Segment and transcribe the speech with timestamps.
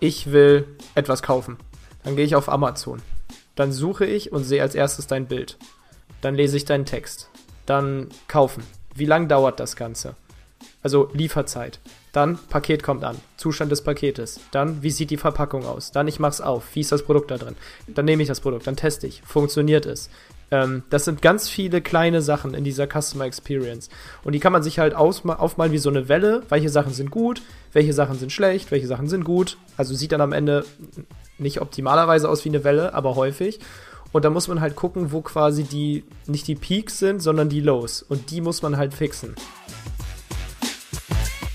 [0.00, 1.56] ich will etwas kaufen.
[2.04, 3.02] Dann gehe ich auf Amazon.
[3.56, 5.58] Dann suche ich und sehe als erstes dein Bild.
[6.20, 7.28] Dann lese ich deinen Text.
[7.66, 8.62] Dann kaufen.
[8.94, 10.14] Wie lang dauert das Ganze?
[10.82, 11.80] Also Lieferzeit.
[12.12, 13.16] Dann Paket kommt an.
[13.36, 14.40] Zustand des Paketes.
[14.52, 15.90] Dann wie sieht die Verpackung aus?
[15.90, 16.74] Dann ich mach's auf.
[16.74, 17.56] Wie ist das Produkt da drin?
[17.88, 18.66] Dann nehme ich das Produkt.
[18.66, 19.22] Dann teste ich.
[19.22, 20.08] Funktioniert es?
[20.50, 23.88] Ähm, das sind ganz viele kleine Sachen in dieser Customer Experience.
[24.24, 26.42] Und die kann man sich halt aufmalen wie so eine Welle.
[26.48, 27.42] Welche Sachen sind gut?
[27.72, 28.70] Welche Sachen sind schlecht?
[28.70, 29.58] Welche Sachen sind gut?
[29.76, 30.64] Also sieht dann am Ende
[31.38, 33.60] nicht optimalerweise aus wie eine Welle, aber häufig.
[34.12, 37.60] Und da muss man halt gucken, wo quasi die, nicht die Peaks sind, sondern die
[37.60, 38.02] Lows.
[38.02, 39.34] Und die muss man halt fixen.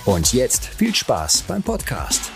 [0.05, 2.31] Und jetzt viel Spaß beim Podcast.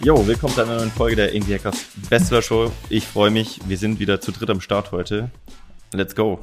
[0.00, 2.72] Jo, willkommen zu einer neuen Folge der AMZ Hackers Bestseller Show.
[2.88, 5.30] Ich freue mich, wir sind wieder zu dritt am Start heute.
[5.92, 6.40] Let's go.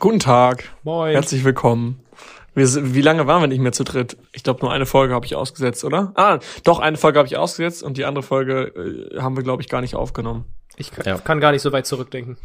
[0.00, 0.72] Guten Tag.
[0.82, 1.12] Moin.
[1.12, 2.01] Herzlich willkommen.
[2.54, 4.16] Wir, wie lange waren wir nicht mehr zu dritt?
[4.32, 6.12] Ich glaube, nur eine Folge habe ich ausgesetzt, oder?
[6.16, 9.62] Ah, doch, eine Folge habe ich ausgesetzt und die andere Folge äh, haben wir, glaube
[9.62, 10.44] ich, gar nicht aufgenommen.
[10.76, 11.18] Ich kann, ja.
[11.18, 12.36] kann, gar nicht so weit zurückdenken.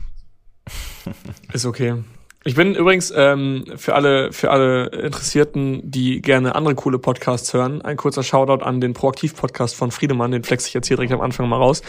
[1.54, 1.96] Ist okay.
[2.44, 7.82] Ich bin übrigens ähm, für alle für alle Interessierten, die gerne andere coole Podcasts hören,
[7.82, 11.20] ein kurzer Shoutout an den Proaktiv-Podcast von Friedemann, den flex ich jetzt hier direkt am
[11.20, 11.82] Anfang mal raus,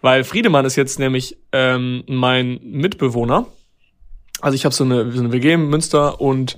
[0.00, 3.46] weil Friedemann ist jetzt nämlich ähm, mein Mitbewohner.
[4.40, 6.56] Also ich habe so eine, so eine WG in Münster und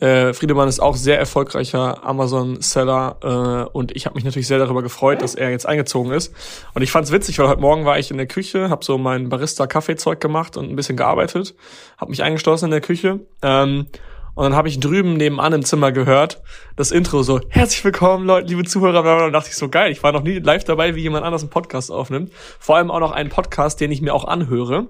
[0.00, 4.82] äh, Friedemann ist auch sehr erfolgreicher Amazon-Seller äh, und ich habe mich natürlich sehr darüber
[4.82, 6.34] gefreut, dass er jetzt eingezogen ist.
[6.74, 9.28] Und ich fand's witzig, weil heute Morgen war ich in der Küche, habe so mein
[9.28, 11.54] Barista-Kaffeezeug gemacht und ein bisschen gearbeitet,
[11.98, 13.20] habe mich eingeschlossen in der Küche.
[13.42, 13.88] Ähm,
[14.34, 16.40] und dann habe ich drüben nebenan im Zimmer gehört,
[16.76, 19.26] das Intro so, herzlich willkommen, Leute, liebe Zuhörer.
[19.26, 21.50] Und dachte ich so, geil, ich war noch nie live dabei, wie jemand anders einen
[21.50, 22.32] Podcast aufnimmt.
[22.58, 24.86] Vor allem auch noch einen Podcast, den ich mir auch anhöre.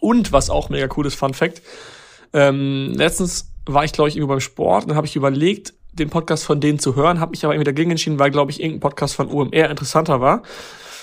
[0.00, 1.62] Und was auch mega cool ist, Fun Fact,
[2.32, 6.10] ähm, letztens war ich, glaube ich, irgendwie beim Sport und dann habe ich überlegt, den
[6.10, 8.80] Podcast von denen zu hören, habe mich aber irgendwie dagegen entschieden, weil, glaube ich, irgendein
[8.80, 10.42] Podcast von UMR interessanter war.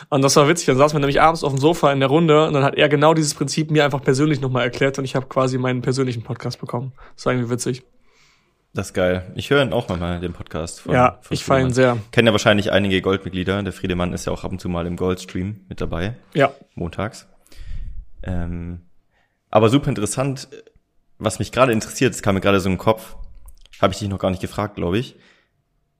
[0.09, 0.67] Und das war witzig.
[0.67, 2.89] Dann saßen wir nämlich abends auf dem Sofa in der Runde und dann hat er
[2.89, 6.59] genau dieses Prinzip mir einfach persönlich nochmal erklärt und ich habe quasi meinen persönlichen Podcast
[6.59, 6.93] bekommen.
[7.15, 7.83] Das war irgendwie witzig.
[8.75, 9.31] Das ist geil.
[9.35, 10.81] Ich höre ihn auch mal, den Podcast.
[10.81, 11.97] Von, ja, von ich feiere ihn sehr.
[12.11, 13.61] Kennen ja wahrscheinlich einige Goldmitglieder.
[13.61, 16.15] Der Friedemann ist ja auch ab und zu mal im Goldstream mit dabei.
[16.33, 16.51] Ja.
[16.73, 17.27] Montags.
[18.23, 18.81] Ähm,
[19.51, 20.47] aber super interessant,
[21.23, 23.15] was mich gerade interessiert, es kam mir gerade so im Kopf,
[23.81, 25.15] habe ich dich noch gar nicht gefragt, glaube ich.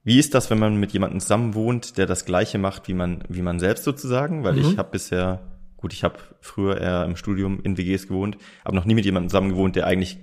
[0.04, 3.24] Wie ist das, wenn man mit jemandem zusammen wohnt, der das Gleiche macht wie man,
[3.28, 4.44] wie man selbst sozusagen?
[4.44, 4.60] Weil mhm.
[4.60, 5.40] ich habe bisher,
[5.78, 9.30] gut, ich habe früher eher im Studium in WGs gewohnt, aber noch nie mit jemandem
[9.30, 10.18] zusammen gewohnt, der eigentlich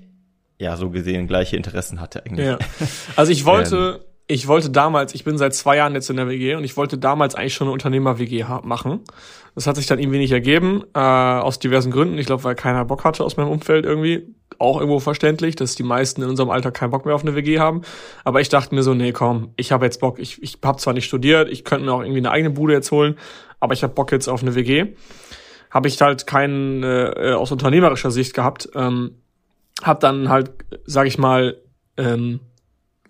[0.60, 2.46] ja so gesehen gleiche Interessen hatte eigentlich.
[2.46, 2.60] Ja.
[3.16, 6.30] Also ich wollte, ähm, ich wollte damals, ich bin seit zwei Jahren jetzt in der
[6.30, 9.02] WG und ich wollte damals eigentlich schon eine Unternehmer-WG machen.
[9.56, 12.20] Das hat sich dann irgendwie nicht ergeben, äh, aus diversen Gründen.
[12.20, 14.36] Ich glaube, weil keiner Bock hatte aus meinem Umfeld irgendwie.
[14.62, 17.60] Auch irgendwo verständlich, dass die meisten in unserem Alter keinen Bock mehr auf eine WG
[17.60, 17.82] haben.
[18.24, 20.20] Aber ich dachte mir so, nee, komm, ich habe jetzt Bock.
[20.20, 22.92] Ich, ich habe zwar nicht studiert, ich könnte mir auch irgendwie eine eigene Bude jetzt
[22.92, 23.18] holen,
[23.60, 24.94] aber ich habe Bock jetzt auf eine WG.
[25.72, 28.70] Habe ich halt keinen äh, aus unternehmerischer Sicht gehabt.
[28.76, 29.16] Ähm,
[29.82, 30.52] hab dann halt,
[30.86, 31.58] sag ich mal,
[31.98, 32.42] ähm,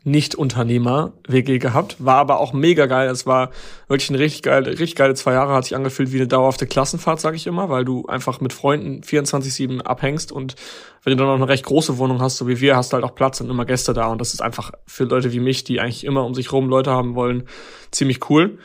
[0.03, 3.07] nicht-Unternehmer-WG gehabt, war aber auch mega geil.
[3.09, 3.51] Es war
[3.87, 7.19] wirklich eine richtig geile, richtig geile zwei Jahre, hat sich angefühlt wie eine dauerhafte Klassenfahrt,
[7.19, 10.55] sag ich immer, weil du einfach mit Freunden 24-7 abhängst und
[11.03, 13.03] wenn du dann noch eine recht große Wohnung hast, so wie wir, hast du halt
[13.03, 15.79] auch Platz und immer Gäste da und das ist einfach für Leute wie mich, die
[15.79, 17.47] eigentlich immer um sich rum Leute haben wollen,
[17.91, 18.57] ziemlich cool.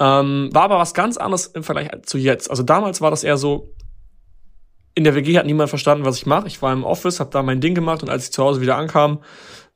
[0.00, 2.50] Ähm, war aber was ganz anderes im Vergleich zu jetzt.
[2.50, 3.72] Also damals war das eher so,
[4.96, 6.46] in der WG hat niemand verstanden, was ich mache.
[6.46, 8.76] Ich war im Office, habe da mein Ding gemacht und als ich zu Hause wieder
[8.76, 9.20] ankam,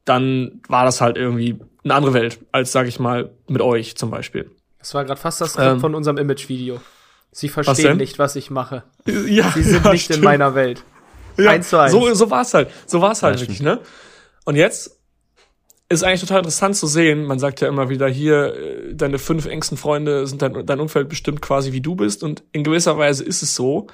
[0.09, 4.11] dann war das halt irgendwie eine andere Welt, als, sag ich mal, mit euch zum
[4.11, 4.51] Beispiel.
[4.79, 6.81] Das war gerade fast das ähm, von unserem Image-Video.
[7.33, 8.85] Sie verstehen was nicht, was ich mache.
[9.07, 10.19] Ja, Sie sind ja, nicht stimmt.
[10.19, 10.83] in meiner Welt.
[11.37, 11.93] Ja, eins zu eins.
[11.93, 12.71] So, so war es halt.
[12.87, 13.81] So war es halt ja, wirklich, ne?
[14.45, 14.99] Und jetzt
[15.89, 17.25] ist eigentlich total interessant zu sehen.
[17.25, 21.09] Man sagt ja immer wieder hier, äh, deine fünf engsten Freunde sind dein, dein Umfeld
[21.09, 22.23] bestimmt quasi wie du bist.
[22.23, 23.87] Und in gewisser Weise ist es so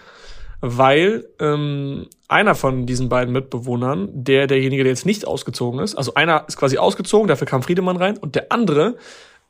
[0.66, 6.14] weil ähm, einer von diesen beiden Mitbewohnern, der derjenige, der jetzt nicht ausgezogen ist, also
[6.14, 8.96] einer ist quasi ausgezogen, dafür kam Friedemann rein und der andere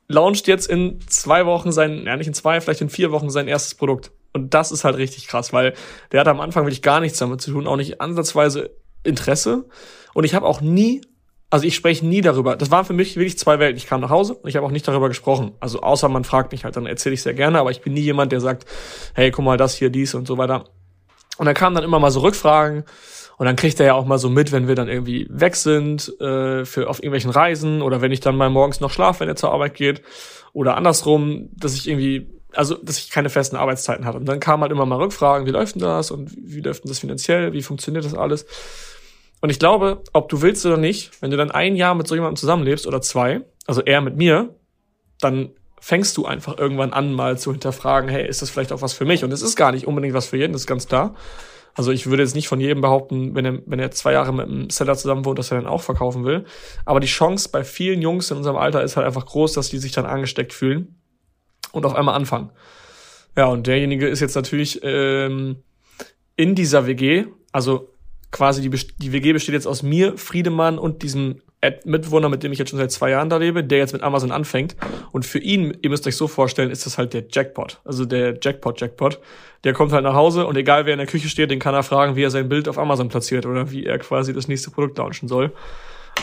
[0.08, 3.46] launcht jetzt in zwei Wochen sein, ja nicht in zwei, vielleicht in vier Wochen sein
[3.46, 4.10] erstes Produkt.
[4.32, 5.74] Und das ist halt richtig krass, weil
[6.10, 8.70] der hat am Anfang wirklich gar nichts damit zu tun, auch nicht ansatzweise
[9.04, 9.66] Interesse.
[10.12, 11.02] Und ich habe auch nie,
[11.50, 12.56] also ich spreche nie darüber.
[12.56, 13.76] Das waren für mich wirklich zwei Welten.
[13.76, 15.52] Ich kam nach Hause und ich habe auch nicht darüber gesprochen.
[15.60, 18.00] Also außer man fragt mich halt, dann erzähle ich sehr gerne, aber ich bin nie
[18.00, 18.66] jemand, der sagt,
[19.14, 20.64] hey, guck mal, das hier, dies und so weiter.
[21.38, 22.84] Und dann kamen dann immer mal so Rückfragen
[23.36, 26.08] und dann kriegt er ja auch mal so mit, wenn wir dann irgendwie weg sind,
[26.20, 29.36] äh, für auf irgendwelchen Reisen oder wenn ich dann mal morgens noch schlafe, wenn er
[29.36, 30.02] zur Arbeit geht.
[30.52, 34.18] Oder andersrum, dass ich irgendwie, also dass ich keine festen Arbeitszeiten hatte.
[34.18, 36.90] Und dann kamen halt immer mal Rückfragen, wie läuft denn das und wie läuft denn
[36.90, 38.46] das finanziell, wie funktioniert das alles?
[39.40, 42.14] Und ich glaube, ob du willst oder nicht, wenn du dann ein Jahr mit so
[42.14, 44.54] jemandem zusammenlebst oder zwei, also er mit mir,
[45.20, 45.50] dann
[45.84, 49.04] fängst du einfach irgendwann an, mal zu hinterfragen, hey, ist das vielleicht auch was für
[49.04, 49.22] mich?
[49.22, 51.14] Und es ist gar nicht unbedingt was für jeden, das ist ganz klar.
[51.74, 54.46] Also ich würde jetzt nicht von jedem behaupten, wenn er, wenn er zwei Jahre mit
[54.46, 56.46] einem Seller zusammen wohnt, dass er dann auch verkaufen will.
[56.86, 59.76] Aber die Chance bei vielen Jungs in unserem Alter ist halt einfach groß, dass die
[59.76, 60.98] sich dann angesteckt fühlen
[61.72, 62.50] und auf einmal anfangen.
[63.36, 65.56] Ja, und derjenige ist jetzt natürlich ähm,
[66.34, 67.90] in dieser WG, also
[68.30, 71.42] quasi die, die WG besteht jetzt aus mir, Friedemann und diesem
[71.84, 74.32] Mitwohner, mit dem ich jetzt schon seit zwei Jahren da lebe, der jetzt mit Amazon
[74.32, 74.76] anfängt.
[75.12, 77.80] Und für ihn, ihr müsst euch so vorstellen, ist das halt der Jackpot.
[77.84, 79.20] Also der Jackpot-Jackpot.
[79.64, 81.82] Der kommt halt nach Hause und egal wer in der Küche steht, den kann er
[81.82, 84.98] fragen, wie er sein Bild auf Amazon platziert oder wie er quasi das nächste Produkt
[84.98, 85.52] launchen soll.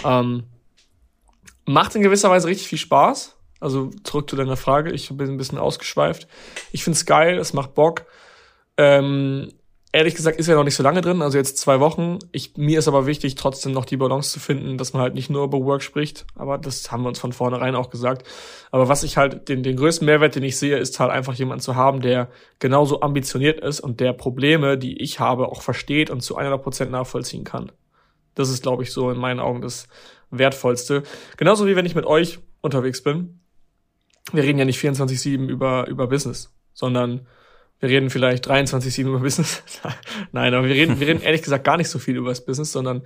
[0.05, 0.43] Ähm,
[1.65, 3.35] macht in gewisser Weise richtig viel Spaß.
[3.59, 4.91] Also zurück zu deiner Frage.
[4.91, 6.27] Ich bin ein bisschen ausgeschweift.
[6.71, 8.05] Ich find's geil, es macht Bock.
[8.77, 9.51] Ähm,
[9.93, 12.19] ehrlich gesagt ist er noch nicht so lange drin, also jetzt zwei Wochen.
[12.31, 15.29] Ich, mir ist aber wichtig, trotzdem noch die Balance zu finden, dass man halt nicht
[15.29, 18.25] nur über Work spricht, aber das haben wir uns von vornherein auch gesagt.
[18.71, 21.61] Aber was ich halt, den, den größten Mehrwert, den ich sehe, ist halt einfach jemanden
[21.61, 22.29] zu haben, der
[22.59, 26.91] genauso ambitioniert ist und der Probleme, die ich habe, auch versteht und zu 100 Prozent
[26.91, 27.71] nachvollziehen kann.
[28.35, 29.87] Das ist, glaube ich, so in meinen Augen das
[30.29, 31.03] Wertvollste.
[31.35, 33.41] Genauso wie wenn ich mit euch unterwegs bin.
[34.31, 37.27] Wir reden ja nicht 24-7 über, über Business, sondern
[37.81, 39.63] wir reden vielleicht 23-7 über Business.
[40.31, 42.71] Nein, aber wir reden, wir reden ehrlich gesagt gar nicht so viel über das Business,
[42.71, 43.01] sondern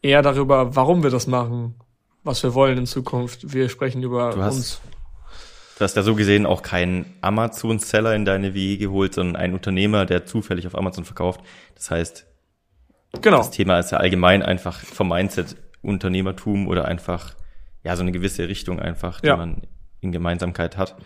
[0.00, 1.74] eher darüber, warum wir das machen,
[2.22, 3.52] was wir wollen in Zukunft.
[3.52, 4.80] Wir sprechen über du hast, uns.
[5.76, 10.06] Du hast ja so gesehen auch keinen Amazon-Seller in deine WE geholt, sondern einen Unternehmer,
[10.06, 11.40] der zufällig auf Amazon verkauft.
[11.74, 12.26] Das heißt,
[13.20, 13.38] genau.
[13.38, 17.34] das Thema ist ja allgemein einfach vom Mindset Unternehmertum oder einfach,
[17.82, 19.36] ja, so eine gewisse Richtung einfach, die ja.
[19.36, 19.62] man
[20.00, 20.96] in Gemeinsamkeit hat.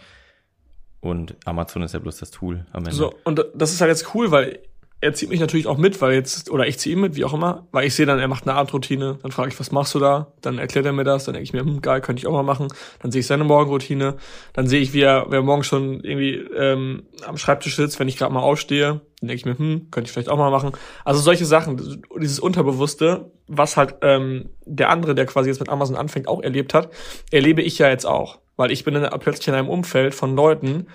[1.01, 2.93] Und Amazon ist ja bloß das Tool am Ende.
[2.93, 4.61] So, und das ist halt jetzt cool, weil
[5.03, 7.33] er zieht mich natürlich auch mit, weil jetzt, oder ich ziehe ihn mit, wie auch
[7.33, 9.99] immer, weil ich sehe dann, er macht eine Abendroutine, dann frage ich, was machst du
[9.99, 10.33] da?
[10.43, 12.43] Dann erklärt er mir das, dann denke ich mir, hm, geil, könnte ich auch mal
[12.43, 12.69] machen.
[13.01, 14.17] Dann sehe ich seine Morgenroutine,
[14.53, 18.09] dann sehe ich, wie er, wie er morgen schon irgendwie ähm, am Schreibtisch sitzt, wenn
[18.09, 20.73] ich gerade mal aufstehe, dann denke ich mir, hm, könnte ich vielleicht auch mal machen.
[21.05, 25.97] Also solche Sachen, dieses Unterbewusste, was halt ähm, der andere, der quasi jetzt mit Amazon
[25.97, 26.91] anfängt, auch erlebt hat,
[27.31, 30.87] erlebe ich ja jetzt auch weil ich bin in, plötzlich in einem Umfeld von Leuten,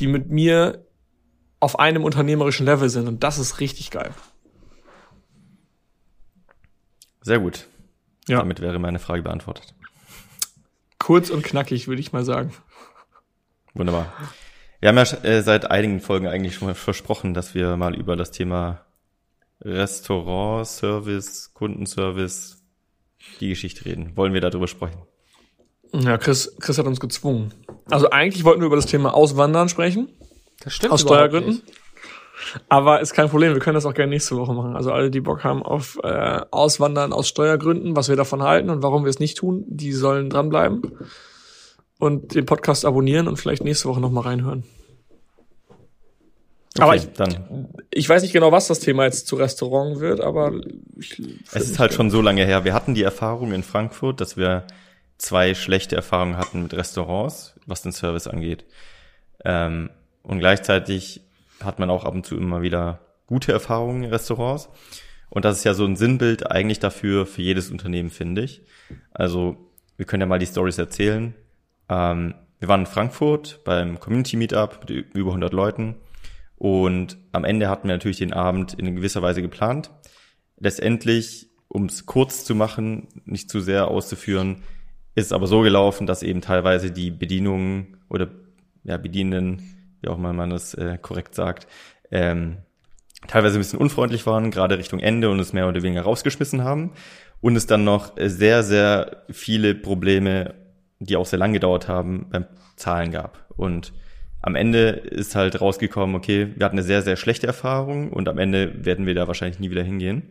[0.00, 0.86] die mit mir
[1.60, 4.14] auf einem unternehmerischen Level sind und das ist richtig geil.
[7.20, 7.66] Sehr gut.
[8.26, 8.38] Ja.
[8.38, 9.74] Damit wäre meine Frage beantwortet.
[10.98, 12.54] Kurz und knackig, würde ich mal sagen.
[13.74, 14.10] Wunderbar.
[14.80, 18.16] Wir haben ja äh, seit einigen Folgen eigentlich schon mal versprochen, dass wir mal über
[18.16, 18.86] das Thema
[19.60, 22.64] Restaurant, Service, Kundenservice,
[23.40, 24.16] die Geschichte reden.
[24.16, 25.02] Wollen wir darüber sprechen?
[25.92, 27.52] Ja, Chris, Chris hat uns gezwungen.
[27.90, 30.08] Also eigentlich wollten wir über das Thema Auswandern sprechen.
[30.62, 30.92] Das stimmt.
[30.92, 31.54] Aus Steuergründen.
[31.54, 31.64] Nicht.
[32.68, 34.76] Aber ist kein Problem, wir können das auch gerne nächste Woche machen.
[34.76, 38.82] Also alle, die Bock haben auf äh, Auswandern aus Steuergründen, was wir davon halten und
[38.82, 40.82] warum wir es nicht tun, die sollen dranbleiben
[41.98, 44.64] und den Podcast abonnieren und vielleicht nächste Woche nochmal reinhören.
[46.76, 47.68] Okay, aber ich, dann.
[47.90, 50.52] ich weiß nicht genau, was das Thema jetzt zu Restaurant wird, aber
[50.96, 51.20] ich,
[51.52, 52.64] es ist halt schon so lange her.
[52.64, 54.66] Wir hatten die Erfahrung in Frankfurt, dass wir
[55.20, 58.64] zwei schlechte Erfahrungen hatten mit Restaurants, was den Service angeht.
[59.44, 59.90] Ähm,
[60.22, 61.22] und gleichzeitig
[61.62, 64.70] hat man auch ab und zu immer wieder gute Erfahrungen in Restaurants.
[65.28, 68.62] Und das ist ja so ein Sinnbild eigentlich dafür, für jedes Unternehmen, finde ich.
[69.12, 69.56] Also,
[69.96, 71.34] wir können ja mal die Stories erzählen.
[71.88, 75.96] Ähm, wir waren in Frankfurt beim Community Meetup mit über 100 Leuten.
[76.56, 79.90] Und am Ende hatten wir natürlich den Abend in gewisser Weise geplant.
[80.58, 84.62] Letztendlich, um es kurz zu machen, nicht zu sehr auszuführen,
[85.14, 88.28] ist aber so gelaufen, dass eben teilweise die Bedienungen oder
[88.84, 89.62] ja, Bedienenden,
[90.00, 91.66] wie auch mal man das äh, korrekt sagt,
[92.10, 92.58] ähm,
[93.26, 96.92] teilweise ein bisschen unfreundlich waren, gerade Richtung Ende und es mehr oder weniger rausgeschmissen haben.
[97.40, 100.54] Und es dann noch sehr, sehr viele Probleme,
[100.98, 103.46] die auch sehr lang gedauert haben, beim Zahlen gab.
[103.56, 103.92] Und
[104.42, 108.38] am Ende ist halt rausgekommen, okay, wir hatten eine sehr, sehr schlechte Erfahrung und am
[108.38, 110.30] Ende werden wir da wahrscheinlich nie wieder hingehen.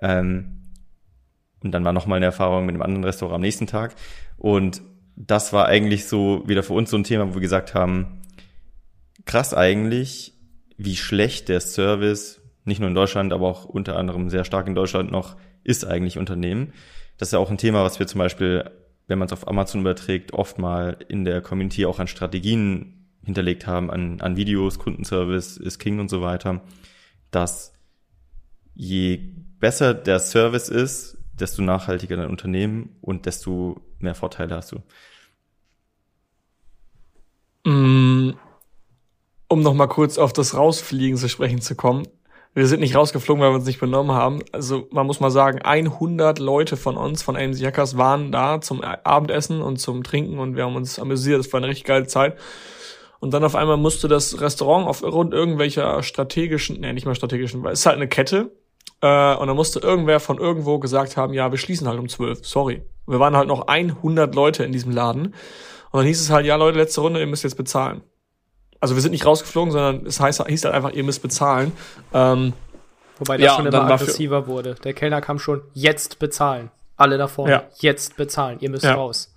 [0.00, 0.58] Ähm,
[1.62, 3.94] und dann war noch mal eine Erfahrung mit einem anderen Restaurant am nächsten Tag.
[4.36, 4.82] Und
[5.16, 8.22] das war eigentlich so wieder für uns so ein Thema, wo wir gesagt haben,
[9.24, 10.34] krass eigentlich,
[10.76, 14.74] wie schlecht der Service, nicht nur in Deutschland, aber auch unter anderem sehr stark in
[14.74, 16.72] Deutschland noch, ist eigentlich Unternehmen.
[17.16, 18.70] Das ist ja auch ein Thema, was wir zum Beispiel,
[19.08, 23.66] wenn man es auf Amazon überträgt, oft mal in der Community auch an Strategien hinterlegt
[23.66, 26.62] haben, an, an Videos, Kundenservice ist King und so weiter,
[27.30, 27.72] dass
[28.74, 29.18] je
[29.58, 34.82] besser der Service ist, desto nachhaltiger dein Unternehmen und desto mehr Vorteile hast du.
[37.68, 38.34] Mm,
[39.48, 42.06] um noch mal kurz auf das Rausfliegen zu sprechen zu kommen.
[42.54, 44.40] Wir sind nicht rausgeflogen, weil wir uns nicht benommen haben.
[44.52, 48.82] Also man muss mal sagen, 100 Leute von uns, von AMC Hackers, waren da zum
[48.82, 51.38] Abendessen und zum Trinken und wir haben uns amüsiert.
[51.38, 52.36] Das war eine richtig geile Zeit.
[53.20, 57.72] Und dann auf einmal musste das Restaurant aufgrund irgendwelcher strategischen, nee, nicht mal strategischen, weil
[57.72, 58.52] es ist halt eine Kette.
[59.00, 62.46] Äh, und dann musste irgendwer von irgendwo gesagt haben, ja, wir schließen halt um 12,
[62.46, 62.82] sorry.
[63.06, 65.34] Wir waren halt noch 100 Leute in diesem Laden.
[65.90, 68.02] Und dann hieß es halt, ja Leute, letzte Runde, ihr müsst jetzt bezahlen.
[68.80, 71.72] Also wir sind nicht rausgeflogen, sondern es heißt, hieß halt einfach, ihr müsst bezahlen.
[72.12, 72.52] Ähm,
[73.18, 74.76] Wobei das ja, schon immer aggressiver wurde.
[74.84, 76.70] Der Kellner kam schon, jetzt bezahlen.
[76.96, 77.64] Alle da vorne, ja.
[77.78, 78.94] jetzt bezahlen, ihr müsst ja.
[78.94, 79.34] raus.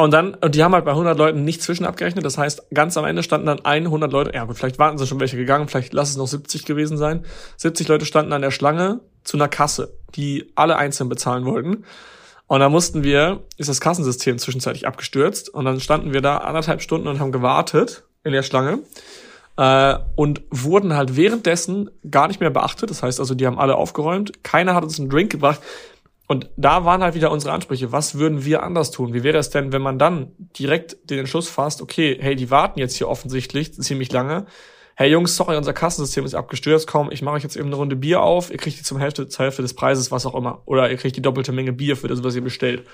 [0.00, 2.24] Und dann, und die haben halt bei 100 Leuten nicht zwischen abgerechnet.
[2.24, 5.20] Das heißt, ganz am Ende standen dann 100 Leute, ja gut, vielleicht warten sie schon
[5.20, 7.26] welche gegangen, vielleicht lass es noch 70 gewesen sein.
[7.58, 11.84] 70 Leute standen an der Schlange zu einer Kasse, die alle einzeln bezahlen wollten.
[12.46, 16.80] Und da mussten wir, ist das Kassensystem zwischenzeitlich abgestürzt und dann standen wir da anderthalb
[16.80, 18.78] Stunden und haben gewartet in der Schlange
[19.58, 22.88] äh, und wurden halt währenddessen gar nicht mehr beachtet.
[22.88, 24.42] Das heißt also, die haben alle aufgeräumt.
[24.42, 25.60] Keiner hat uns einen Drink gebracht.
[26.30, 27.90] Und da waren halt wieder unsere Ansprüche.
[27.90, 29.12] Was würden wir anders tun?
[29.12, 32.78] Wie wäre es denn, wenn man dann direkt den Entschluss fasst, okay, hey, die warten
[32.78, 34.46] jetzt hier offensichtlich ziemlich lange.
[34.94, 36.86] Hey Jungs, sorry, unser Kassensystem ist abgestürzt.
[36.86, 38.52] Komm, ich mache euch jetzt eben eine Runde Bier auf.
[38.52, 40.62] Ihr kriegt die zum Hälfte, zur Hälfte des Preises, was auch immer.
[40.66, 42.86] Oder ihr kriegt die doppelte Menge Bier für das, was ihr bestellt.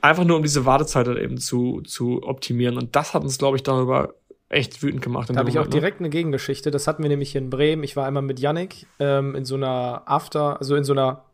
[0.00, 2.78] Einfach nur, um diese Wartezeit halt eben zu, zu optimieren.
[2.78, 4.14] Und das hat uns, glaube ich, darüber
[4.48, 5.28] echt wütend gemacht.
[5.28, 5.70] Da habe ich auch ne?
[5.72, 6.70] direkt eine Gegengeschichte.
[6.70, 7.82] Das hatten wir nämlich hier in Bremen.
[7.82, 11.26] Ich war einmal mit Yannick ähm, in so einer After, also in so einer,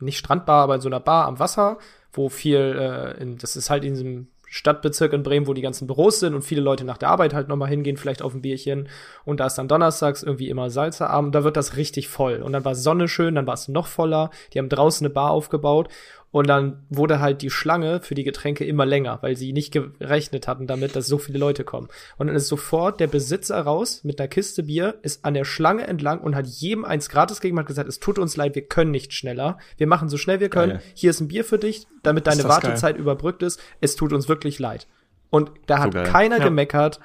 [0.00, 1.78] nicht Strandbar, aber in so einer Bar am Wasser,
[2.12, 5.86] wo viel, äh, in, das ist halt in diesem Stadtbezirk in Bremen, wo die ganzen
[5.86, 8.88] Büros sind und viele Leute nach der Arbeit halt nochmal hingehen, vielleicht auf ein Bierchen.
[9.24, 12.42] Und da ist dann donnerstags irgendwie immer Salzerabend, da wird das richtig voll.
[12.42, 14.30] Und dann war Sonne schön, dann war es noch voller.
[14.52, 15.88] Die haben draußen eine Bar aufgebaut
[16.36, 20.46] und dann wurde halt die Schlange für die Getränke immer länger, weil sie nicht gerechnet
[20.46, 21.88] hatten damit, dass so viele Leute kommen.
[22.18, 25.86] Und dann ist sofort der Besitzer raus mit einer Kiste Bier, ist an der Schlange
[25.86, 28.90] entlang und hat jedem eins gratis gegeben, hat gesagt, es tut uns leid, wir können
[28.90, 29.56] nicht schneller.
[29.78, 30.72] Wir machen so schnell wir können.
[30.72, 30.82] Geil.
[30.92, 33.00] Hier ist ein Bier für dich, damit deine Wartezeit geil.
[33.00, 33.58] überbrückt ist.
[33.80, 34.86] Es tut uns wirklich leid.
[35.30, 36.44] Und da hat so keiner ja.
[36.44, 37.00] gemeckert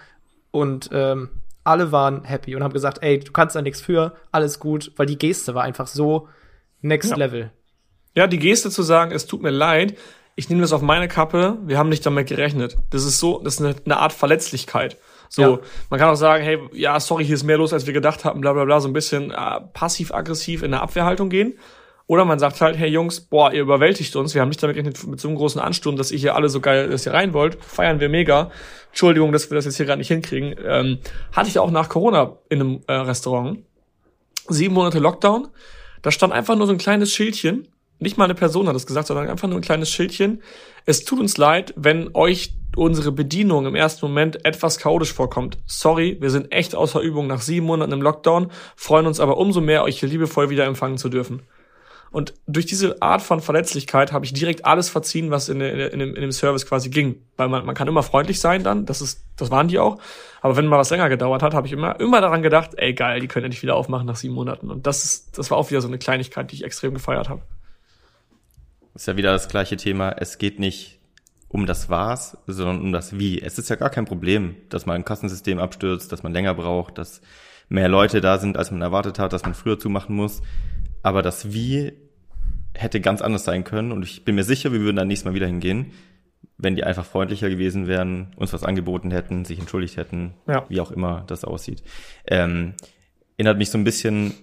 [0.52, 1.30] und ähm,
[1.64, 5.06] alle waren happy und haben gesagt, ey, du kannst da nichts für, alles gut, weil
[5.06, 6.28] die Geste war einfach so
[6.82, 7.16] next ja.
[7.16, 7.52] level.
[8.16, 9.98] Ja, die Geste zu sagen, es tut mir leid,
[10.36, 12.78] ich nehme das auf meine Kappe, wir haben nicht damit gerechnet.
[12.90, 14.98] Das ist so, das ist eine, Art Verletzlichkeit.
[15.30, 15.60] So, ja.
[15.90, 18.42] man kann auch sagen, hey, ja, sorry, hier ist mehr los, als wir gedacht haben,
[18.42, 21.58] bla bla bla, so ein bisschen äh, passiv-aggressiv in der Abwehrhaltung gehen.
[22.08, 25.08] Oder man sagt halt, hey Jungs, boah, ihr überwältigt uns, wir haben nicht damit gerechnet,
[25.08, 27.64] mit so einem großen Ansturm, dass ihr hier alle so geil, dass ihr rein wollt,
[27.64, 28.52] feiern wir mega.
[28.90, 30.56] Entschuldigung, dass wir das jetzt hier gerade nicht hinkriegen.
[30.66, 31.00] Ähm,
[31.32, 33.60] hatte ich auch nach Corona in einem äh, Restaurant.
[34.50, 35.48] Sieben Monate Lockdown.
[36.02, 37.70] Da stand einfach nur so ein kleines Schildchen
[38.02, 40.42] nicht mal eine Person hat das gesagt, sondern einfach nur ein kleines Schildchen.
[40.86, 45.58] Es tut uns leid, wenn euch unsere Bedienung im ersten Moment etwas chaotisch vorkommt.
[45.68, 49.62] Sorry, wir sind echt außer Übung nach sieben Monaten im Lockdown, freuen uns aber umso
[49.62, 51.44] mehr, euch hier liebevoll wieder empfangen zu dürfen.
[52.10, 56.16] Und durch diese Art von Verletzlichkeit habe ich direkt alles verziehen, was in, in, dem,
[56.16, 57.24] in dem Service quasi ging.
[57.38, 59.98] Weil man, man kann immer freundlich sein dann, das ist, das waren die auch.
[60.42, 63.22] Aber wenn mal was länger gedauert hat, habe ich immer, immer daran gedacht, ey geil,
[63.22, 64.72] die können nicht wieder aufmachen nach sieben Monaten.
[64.72, 67.44] Und das ist, das war auch wieder so eine Kleinigkeit, die ich extrem gefeiert habe
[68.96, 70.12] ist ja wieder das gleiche Thema.
[70.18, 71.00] Es geht nicht
[71.48, 73.42] um das Was, sondern um das Wie.
[73.42, 76.98] Es ist ja gar kein Problem, dass man ein Kassensystem abstürzt, dass man länger braucht,
[76.98, 77.22] dass
[77.68, 80.42] mehr Leute da sind, als man erwartet hat, dass man früher zumachen muss.
[81.04, 81.94] Aber das Wie
[82.74, 85.34] hätte ganz anders sein können und ich bin mir sicher, wir würden dann nächstes Mal
[85.34, 85.92] wieder hingehen,
[86.58, 90.66] wenn die einfach freundlicher gewesen wären, uns was angeboten hätten, sich entschuldigt hätten, ja.
[90.70, 91.84] wie auch immer das aussieht.
[92.26, 92.76] Ähm,
[93.38, 94.34] erinnert mich so ein bisschen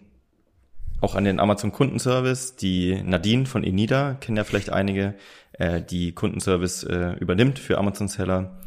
[1.00, 2.56] auch an den Amazon Kundenservice.
[2.56, 5.14] Die Nadine von Enida, kennen ja vielleicht einige,
[5.52, 8.58] äh, die Kundenservice äh, übernimmt für Amazon-Seller.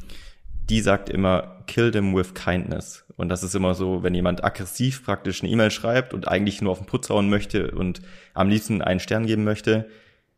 [0.69, 3.05] Die sagt immer, kill them with kindness.
[3.17, 6.71] Und das ist immer so, wenn jemand aggressiv praktisch eine E-Mail schreibt und eigentlich nur
[6.71, 8.01] auf den Putz hauen möchte und
[8.33, 9.87] am liebsten einen Stern geben möchte,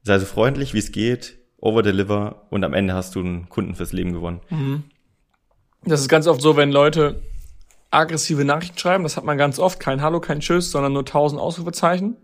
[0.01, 3.93] sei so freundlich, wie es geht, overdeliver und am Ende hast du einen Kunden fürs
[3.93, 4.41] Leben gewonnen.
[4.49, 4.83] Mhm.
[5.85, 7.21] Das ist ganz oft so, wenn Leute
[7.93, 9.03] aggressive Nachrichten schreiben.
[9.03, 9.79] Das hat man ganz oft.
[9.79, 12.17] Kein Hallo, kein Tschüss, sondern nur tausend Ausrufezeichen.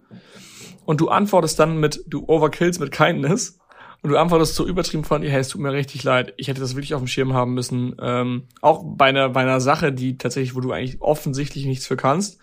[0.85, 3.59] Und du antwortest dann mit, du overkills mit Kindness.
[4.01, 6.75] und du antwortest so übertrieben von hey, es tut mir richtig leid, ich hätte das
[6.75, 7.95] wirklich auf dem Schirm haben müssen.
[8.01, 11.97] Ähm, auch bei einer, bei einer Sache, die tatsächlich, wo du eigentlich offensichtlich nichts für
[11.97, 12.39] kannst,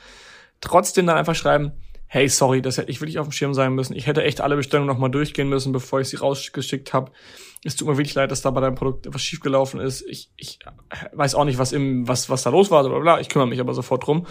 [0.60, 1.72] trotzdem dann einfach schreiben,
[2.16, 3.94] hey, sorry, das hätte ich wirklich auf dem Schirm sein müssen.
[3.94, 7.12] Ich hätte echt alle Bestellungen nochmal durchgehen müssen, bevor ich sie rausgeschickt habe.
[7.62, 10.00] Es tut mir wirklich leid, dass da bei deinem Produkt etwas schiefgelaufen ist.
[10.08, 10.58] Ich, ich
[11.12, 13.20] weiß auch nicht, was im, was, was da los war, oder bla.
[13.20, 14.26] Ich kümmere mich aber sofort drum.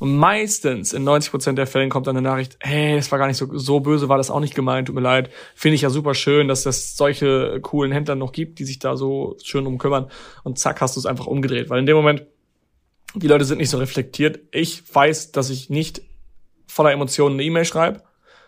[0.00, 3.38] Und meistens, in 90% der Fällen, kommt dann eine Nachricht, hey, das war gar nicht
[3.38, 5.30] so, so böse, war das auch nicht gemeint, tut mir leid.
[5.54, 8.98] Finde ich ja super schön, dass es solche coolen Händler noch gibt, die sich da
[8.98, 10.10] so schön drum kümmern.
[10.42, 11.70] Und zack, hast du es einfach umgedreht.
[11.70, 12.26] Weil in dem Moment,
[13.14, 14.40] die Leute sind nicht so reflektiert.
[14.50, 16.02] Ich weiß, dass ich nicht
[16.66, 18.02] voller Emotionen eine E-Mail schreibe,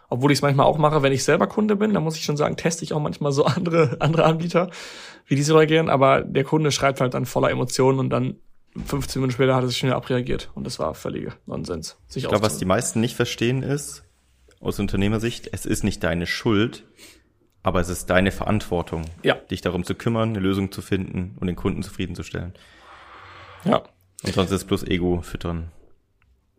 [0.09, 1.95] obwohl ich es manchmal auch mache, wenn ich selber Kunde bin.
[1.95, 4.71] Da muss ich schon sagen, teste ich auch manchmal so andere, andere Anbieter,
[5.27, 5.89] wie die so reagieren.
[5.89, 8.37] Aber der Kunde schreibt halt dann voller Emotionen und dann
[8.85, 11.97] 15 Minuten später hat er sich schnell abreagiert und das war völlige Nonsens.
[12.09, 14.05] Sich ich glaube, was die meisten nicht verstehen ist,
[14.61, 16.85] aus Unternehmersicht, es ist nicht deine Schuld,
[17.63, 19.35] aber es ist deine Verantwortung, ja.
[19.35, 22.55] dich darum zu kümmern, eine Lösung zu finden und den Kunden zufriedenzustellen.
[23.65, 23.83] Ja.
[24.25, 25.71] Und sonst ist es bloß Ego füttern.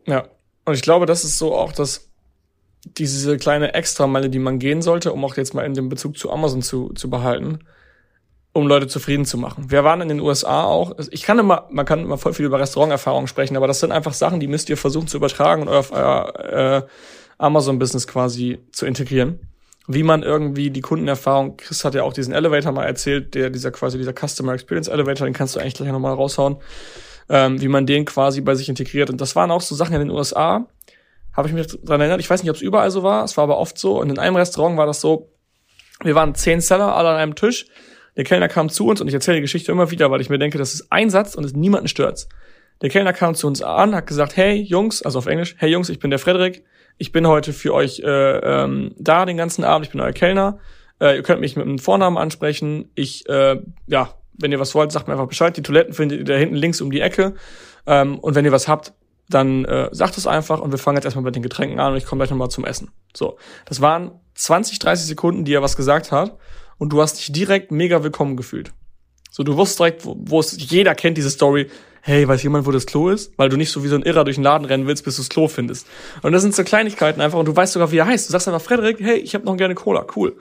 [0.06, 0.28] Ja.
[0.68, 2.10] Und ich glaube, das ist so auch das,
[2.84, 6.30] diese kleine Extrameile, die man gehen sollte, um auch jetzt mal in dem Bezug zu
[6.30, 7.60] Amazon zu, zu behalten
[8.58, 9.70] um Leute zufrieden zu machen.
[9.70, 10.94] Wir waren in den USA auch.
[11.12, 14.14] Ich kann immer, man kann immer voll viel über Restauranterfahrungen sprechen, aber das sind einfach
[14.14, 16.88] Sachen, die müsst ihr versuchen zu übertragen und auf euer äh,
[17.38, 19.40] Amazon-Business quasi zu integrieren.
[19.88, 23.72] Wie man irgendwie die Kundenerfahrung, Chris hat ja auch diesen Elevator mal erzählt, der dieser
[23.72, 26.58] quasi dieser Customer Experience Elevator, den kannst du eigentlich gleich nochmal raushauen,
[27.30, 29.10] ähm, wie man den quasi bei sich integriert.
[29.10, 30.68] Und das waren auch so Sachen in den USA,
[31.34, 32.20] habe ich mich dran erinnert.
[32.20, 34.00] Ich weiß nicht, ob es überall so war, es war aber oft so.
[34.00, 35.32] Und in einem Restaurant war das so,
[36.04, 37.66] wir waren zehn Seller alle an einem Tisch
[38.18, 40.40] der Kellner kam zu uns und ich erzähle die Geschichte immer wieder, weil ich mir
[40.40, 42.28] denke, das ist ein Satz und es niemanden stört.
[42.82, 45.90] Der Kellner kam zu uns an, hat gesagt, hey Jungs, also auf Englisch, hey Jungs,
[45.90, 46.64] ich bin der Frederik,
[46.98, 50.58] ich bin heute für euch äh, ähm, da den ganzen Abend, ich bin euer Kellner.
[51.00, 52.90] Äh, ihr könnt mich mit einem Vornamen ansprechen.
[52.96, 55.56] Ich, äh, ja, wenn ihr was wollt, sagt mir einfach Bescheid.
[55.58, 57.36] Die Toiletten findet ihr da hinten links um die Ecke.
[57.86, 58.94] Ähm, und wenn ihr was habt,
[59.30, 61.98] dann äh, sagt es einfach und wir fangen jetzt erstmal mit den Getränken an und
[61.98, 62.92] ich komme gleich nochmal zum Essen.
[63.16, 66.38] So, das waren 20, 30 Sekunden, die er was gesagt hat
[66.78, 68.72] und du hast dich direkt mega willkommen gefühlt.
[69.30, 71.70] So, du wusstest direkt, wo, wo es, jeder kennt diese Story,
[72.02, 73.34] hey, weiß jemand, wo das Klo ist?
[73.38, 75.22] Weil du nicht so wie so ein Irrer durch den Laden rennen willst, bis du
[75.22, 75.88] das Klo findest.
[76.22, 78.30] Und das sind so Kleinigkeiten einfach und du weißt sogar, wie er heißt.
[78.30, 80.38] Du sagst einfach, Frederik, hey, ich habe noch gerne Cola, cool.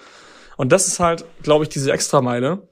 [0.56, 2.68] Und das ist halt, glaube ich, diese Extrameile,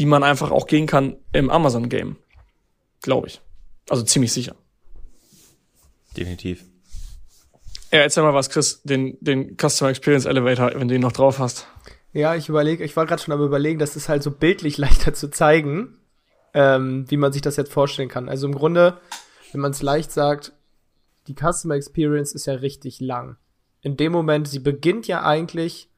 [0.00, 2.16] die man einfach auch gehen kann im Amazon-Game.
[3.02, 3.42] Glaube ich.
[3.90, 4.56] Also ziemlich sicher.
[6.16, 6.64] Definitiv.
[7.92, 11.38] Ja, erzähl mal was, Chris, den, den Customer Experience Elevator, wenn du ihn noch drauf
[11.38, 11.66] hast.
[12.14, 15.12] Ja, ich überlege, ich war gerade schon am überlegen, das ist halt so bildlich leichter
[15.12, 15.98] zu zeigen,
[16.54, 18.30] ähm, wie man sich das jetzt vorstellen kann.
[18.30, 18.98] Also im Grunde,
[19.52, 20.54] wenn man es leicht sagt,
[21.26, 23.36] die Customer Experience ist ja richtig lang.
[23.82, 25.90] In dem Moment, sie beginnt ja eigentlich,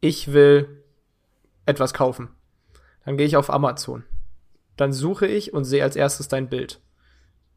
[0.00, 0.82] ich will
[1.66, 2.30] etwas kaufen.
[3.04, 4.04] Dann gehe ich auf Amazon.
[4.76, 6.80] Dann suche ich und sehe als erstes dein Bild.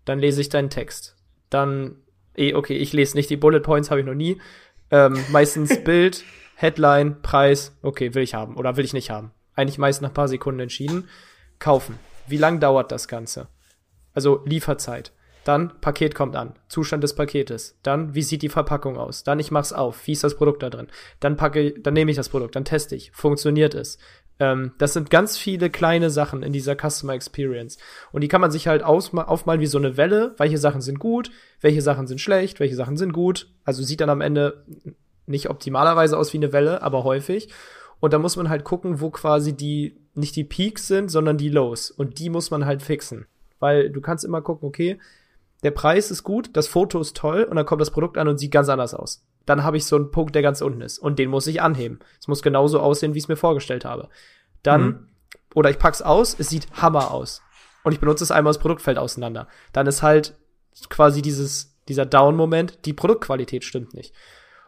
[0.06, 1.16] Dann lese ich deinen Text.
[1.50, 1.98] Dann,
[2.36, 4.42] eh, okay, ich lese nicht die Bullet Points, habe ich noch nie.
[4.92, 6.24] Ähm, meistens Bild,
[6.56, 9.32] Headline, Preis, okay, will ich haben oder will ich nicht haben.
[9.56, 11.08] Eigentlich meist nach ein paar Sekunden entschieden.
[11.60, 11.98] Kaufen.
[12.28, 13.48] Wie lang dauert das Ganze?
[14.14, 15.12] Also Lieferzeit.
[15.46, 16.56] Dann Paket kommt an.
[16.68, 17.78] Zustand des Paketes.
[17.84, 19.24] Dann wie sieht die Verpackung aus?
[19.24, 20.06] Dann ich mach's auf.
[20.08, 20.88] Wie ist das Produkt da drin?
[21.20, 23.12] Dann packe, dann nehme ich das Produkt, dann teste ich.
[23.12, 24.00] Funktioniert es?
[24.40, 27.78] Ähm, das sind ganz viele kleine Sachen in dieser Customer Experience.
[28.12, 30.34] Und die kann man sich halt aufmalen wie so eine Welle.
[30.38, 31.30] Welche Sachen sind gut?
[31.62, 32.60] Welche Sachen sind schlecht?
[32.60, 33.48] Welche Sachen sind gut?
[33.64, 34.66] Also sieht dann am Ende
[35.28, 37.50] nicht optimalerweise aus wie eine Welle, aber häufig.
[38.00, 41.50] Und da muss man halt gucken, wo quasi die, nicht die Peaks sind, sondern die
[41.50, 41.92] Lows.
[41.92, 43.28] Und die muss man halt fixen.
[43.60, 45.00] Weil du kannst immer gucken, okay,
[45.64, 48.38] der Preis ist gut, das Foto ist toll und dann kommt das Produkt an und
[48.38, 49.26] sieht ganz anders aus.
[49.46, 51.00] Dann habe ich so einen Punkt, der ganz unten ist.
[51.00, 52.00] Und den muss ich anheben.
[52.20, 54.10] Es muss genauso aussehen, wie ich es mir vorgestellt habe.
[54.64, 55.08] Dann, mhm.
[55.54, 57.42] oder ich pack's aus, es sieht Hammer aus.
[57.84, 59.48] Und ich benutze es einmal das Produktfeld auseinander.
[59.72, 60.36] Dann ist halt
[60.90, 64.14] quasi dieses, dieser Down-Moment, die Produktqualität stimmt nicht.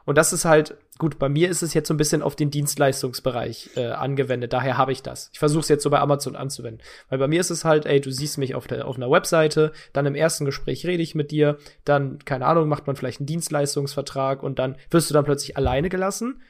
[0.05, 2.51] Und das ist halt, gut, bei mir ist es jetzt so ein bisschen auf den
[2.51, 5.29] Dienstleistungsbereich äh, angewendet, daher habe ich das.
[5.33, 6.83] Ich versuche es jetzt so bei Amazon anzuwenden.
[7.09, 9.71] Weil bei mir ist es halt, ey, du siehst mich auf, der, auf einer Webseite,
[9.93, 13.27] dann im ersten Gespräch rede ich mit dir, dann, keine Ahnung, macht man vielleicht einen
[13.27, 16.41] Dienstleistungsvertrag und dann wirst du dann plötzlich alleine gelassen.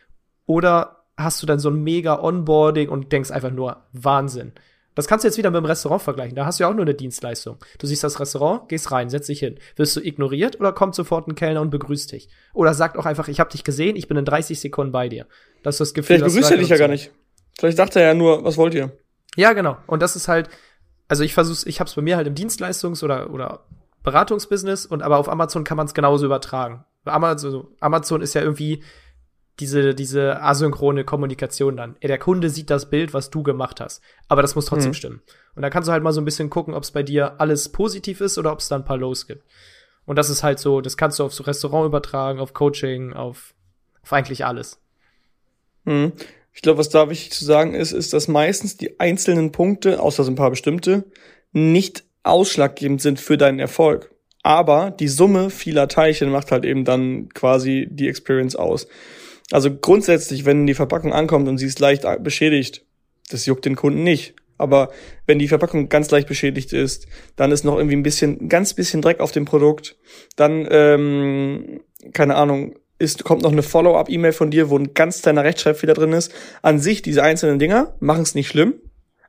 [0.45, 4.53] Oder hast du dann so ein mega Onboarding und denkst einfach nur, Wahnsinn.
[4.97, 6.35] Das kannst du jetzt wieder mit dem Restaurant vergleichen.
[6.35, 7.57] Da hast du ja auch nur eine Dienstleistung.
[7.77, 9.59] Du siehst das Restaurant, gehst rein, setz dich hin.
[9.75, 12.29] Wirst du ignoriert oder kommt sofort ein Kellner und begrüßt dich?
[12.55, 15.27] Oder sagt auch einfach, ich habe dich gesehen, ich bin in 30 Sekunden bei dir.
[15.61, 16.17] Das ist das Gefühl.
[16.17, 17.11] Vielleicht begrüßt er dich ja gar nicht.
[17.59, 18.91] Vielleicht dachte er ja nur, was wollt ihr?
[19.35, 19.77] Ja, genau.
[19.85, 20.49] Und das ist halt,
[21.07, 23.65] also ich versuch's, ich hab's bei mir halt im Dienstleistungs- oder, oder
[24.01, 26.85] Beratungsbusiness und aber auf Amazon kann man es genauso übertragen.
[27.05, 28.83] Amazon, Amazon ist ja irgendwie
[29.59, 31.95] diese, diese asynchrone Kommunikation dann.
[32.01, 34.01] Der Kunde sieht das Bild, was du gemacht hast.
[34.27, 34.95] Aber das muss trotzdem Mhm.
[34.95, 35.21] stimmen.
[35.55, 37.69] Und da kannst du halt mal so ein bisschen gucken, ob es bei dir alles
[37.69, 39.43] positiv ist oder ob es da ein paar Lows gibt.
[40.05, 43.53] Und das ist halt so, das kannst du auf so Restaurant übertragen, auf Coaching, auf,
[44.03, 44.79] auf eigentlich alles.
[45.85, 46.13] Mhm.
[46.53, 50.23] Ich glaube, was da wichtig zu sagen ist, ist, dass meistens die einzelnen Punkte, außer
[50.23, 51.05] so ein paar bestimmte,
[51.51, 54.11] nicht ausschlaggebend sind für deinen Erfolg.
[54.43, 58.87] Aber die Summe vieler Teilchen macht halt eben dann quasi die Experience aus.
[59.51, 62.85] Also grundsätzlich, wenn die Verpackung ankommt und sie ist leicht beschädigt,
[63.29, 64.35] das juckt den Kunden nicht.
[64.57, 64.89] Aber
[65.25, 69.01] wenn die Verpackung ganz leicht beschädigt ist, dann ist noch irgendwie ein bisschen, ganz bisschen
[69.01, 69.97] Dreck auf dem Produkt.
[70.35, 71.81] Dann, ähm,
[72.13, 76.13] keine Ahnung, ist, kommt noch eine Follow-up-E-Mail von dir, wo ein ganz kleiner Rechtschreibfehler drin
[76.13, 76.33] ist.
[76.63, 78.73] An sich, diese einzelnen Dinger machen es nicht schlimm.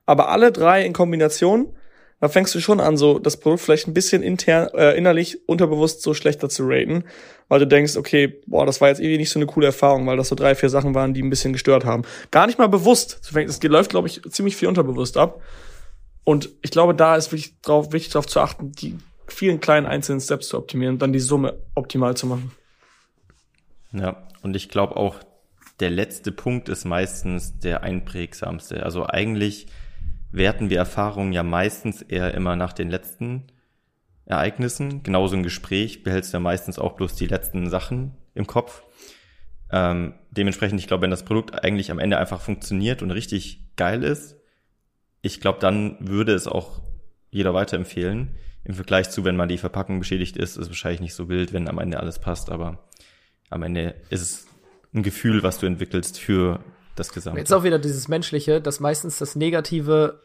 [0.06, 1.74] Aber alle drei in Kombination,
[2.20, 6.02] da fängst du schon an, so das Produkt vielleicht ein bisschen intern, äh, innerlich unterbewusst
[6.02, 7.04] so schlechter zu raten,
[7.48, 10.16] weil du denkst, okay, boah, das war jetzt irgendwie nicht so eine coole Erfahrung, weil
[10.16, 12.02] das so drei, vier Sachen waren, die ein bisschen gestört haben.
[12.30, 13.20] Gar nicht mal bewusst.
[13.22, 15.40] Es läuft, glaube ich, ziemlich viel unterbewusst ab.
[16.24, 20.20] Und ich glaube, da ist wirklich drauf, wichtig darauf zu achten, die vielen kleinen einzelnen
[20.20, 22.50] Steps zu optimieren und dann die Summe optimal zu machen.
[23.92, 25.16] Ja, und ich glaube auch,
[25.80, 28.82] der letzte Punkt ist meistens der einprägsamste.
[28.82, 29.68] Also eigentlich
[30.30, 33.44] werten wir Erfahrungen ja meistens eher immer nach den letzten
[34.26, 35.02] Ereignissen.
[35.02, 38.82] Genauso ein Gespräch behältst du ja meistens auch bloß die letzten Sachen im Kopf.
[39.70, 44.02] Ähm, dementsprechend, ich glaube, wenn das Produkt eigentlich am Ende einfach funktioniert und richtig geil
[44.02, 44.36] ist,
[45.22, 46.82] ich glaube, dann würde es auch
[47.30, 48.36] jeder weiterempfehlen.
[48.64, 51.52] Im Vergleich zu, wenn mal die Verpackung beschädigt ist, ist es wahrscheinlich nicht so wild,
[51.52, 52.86] wenn am Ende alles passt, aber
[53.50, 54.46] am Ende ist es
[54.94, 56.60] ein Gefühl, was du entwickelst für
[56.98, 57.38] das Gesamte.
[57.38, 60.22] Jetzt auch wieder dieses Menschliche, dass meistens das Negative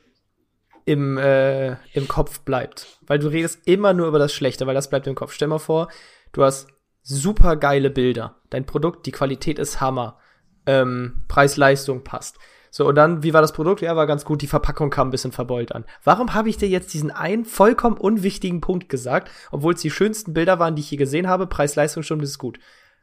[0.86, 3.00] im, äh, im Kopf bleibt.
[3.06, 5.32] Weil du redest immer nur über das Schlechte, weil das bleibt im Kopf.
[5.34, 5.90] Stell mal vor,
[6.32, 6.68] du hast
[7.02, 8.36] super geile Bilder.
[8.50, 10.18] Dein Produkt, die Qualität ist Hammer.
[10.66, 12.38] Ähm, Preis-Leistung passt.
[12.72, 13.82] So, und dann, wie war das Produkt?
[13.82, 14.42] Ja, war ganz gut.
[14.42, 15.86] Die Verpackung kam ein bisschen verbeult an.
[16.04, 20.34] Warum habe ich dir jetzt diesen einen vollkommen unwichtigen Punkt gesagt, obwohl es die schönsten
[20.34, 21.46] Bilder waren, die ich je gesehen habe?
[21.46, 22.60] Preis-Leistung stimmt, das ist gut.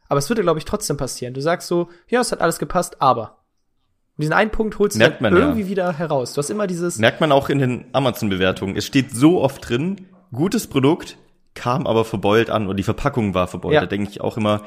[0.09, 1.33] Aber es würde, glaube ich, trotzdem passieren.
[1.33, 3.40] Du sagst so, ja, es hat alles gepasst, aber.
[4.17, 5.67] Und diesen einen Punkt holst Merkt du man irgendwie ja.
[5.67, 6.33] wieder heraus.
[6.33, 6.99] Du hast immer dieses.
[6.99, 8.75] Merkt man auch in den Amazon-Bewertungen.
[8.75, 11.17] Es steht so oft drin, gutes Produkt,
[11.53, 13.73] kam aber verbeult an und die Verpackung war verbeult.
[13.73, 13.81] Ja.
[13.81, 14.63] Da denke ich auch immer,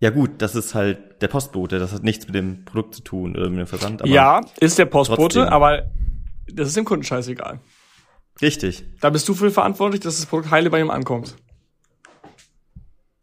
[0.00, 3.36] ja gut, das ist halt der Postbote, das hat nichts mit dem Produkt zu tun
[3.36, 4.02] oder mit dem Versand.
[4.02, 5.52] Aber ja, ist der Postbote, trotzdem.
[5.52, 5.90] aber
[6.52, 7.60] das ist dem Kunden scheißegal.
[8.42, 8.84] Richtig.
[9.00, 11.36] Da bist du für verantwortlich, dass das Produkt heile bei ihm ankommt.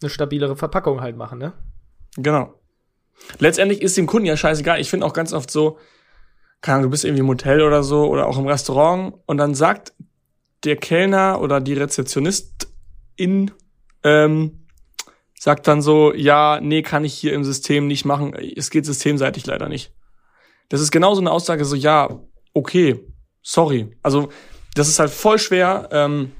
[0.02, 1.54] eine stabilere Verpackung halt machen, ne?
[2.18, 2.54] Genau.
[3.40, 4.80] Letztendlich ist dem Kunden ja scheißegal.
[4.80, 5.78] Ich finde auch ganz oft so,
[6.62, 9.56] keine Ahnung, du bist irgendwie im Hotel oder so oder auch im Restaurant und dann
[9.56, 9.94] sagt
[10.64, 13.52] der Kellner oder die Rezeptionistin
[14.04, 14.62] ähm,
[15.40, 18.36] sagt dann so, ja, nee, kann ich hier im System nicht machen.
[18.36, 19.92] Es geht systemseitig leider nicht.
[20.70, 22.20] Das ist genau so eine Aussage, so, ja,
[22.54, 23.00] okay,
[23.42, 23.98] sorry.
[24.04, 24.30] Also,
[24.76, 26.34] das ist halt voll schwer, ähm,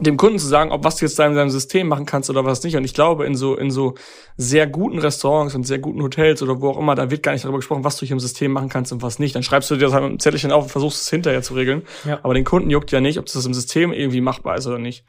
[0.00, 2.44] dem Kunden zu sagen, ob was du jetzt da in seinem System machen kannst oder
[2.44, 2.76] was nicht.
[2.76, 3.94] Und ich glaube, in so, in so
[4.36, 7.44] sehr guten Restaurants und sehr guten Hotels oder wo auch immer, da wird gar nicht
[7.44, 9.36] darüber gesprochen, was du hier im System machen kannst und was nicht.
[9.36, 11.54] Dann schreibst du dir das halt mit einem Zettelchen auf und versuchst es hinterher zu
[11.54, 11.82] regeln.
[12.04, 12.18] Ja.
[12.24, 15.04] Aber den Kunden juckt ja nicht, ob das im System irgendwie machbar ist oder nicht.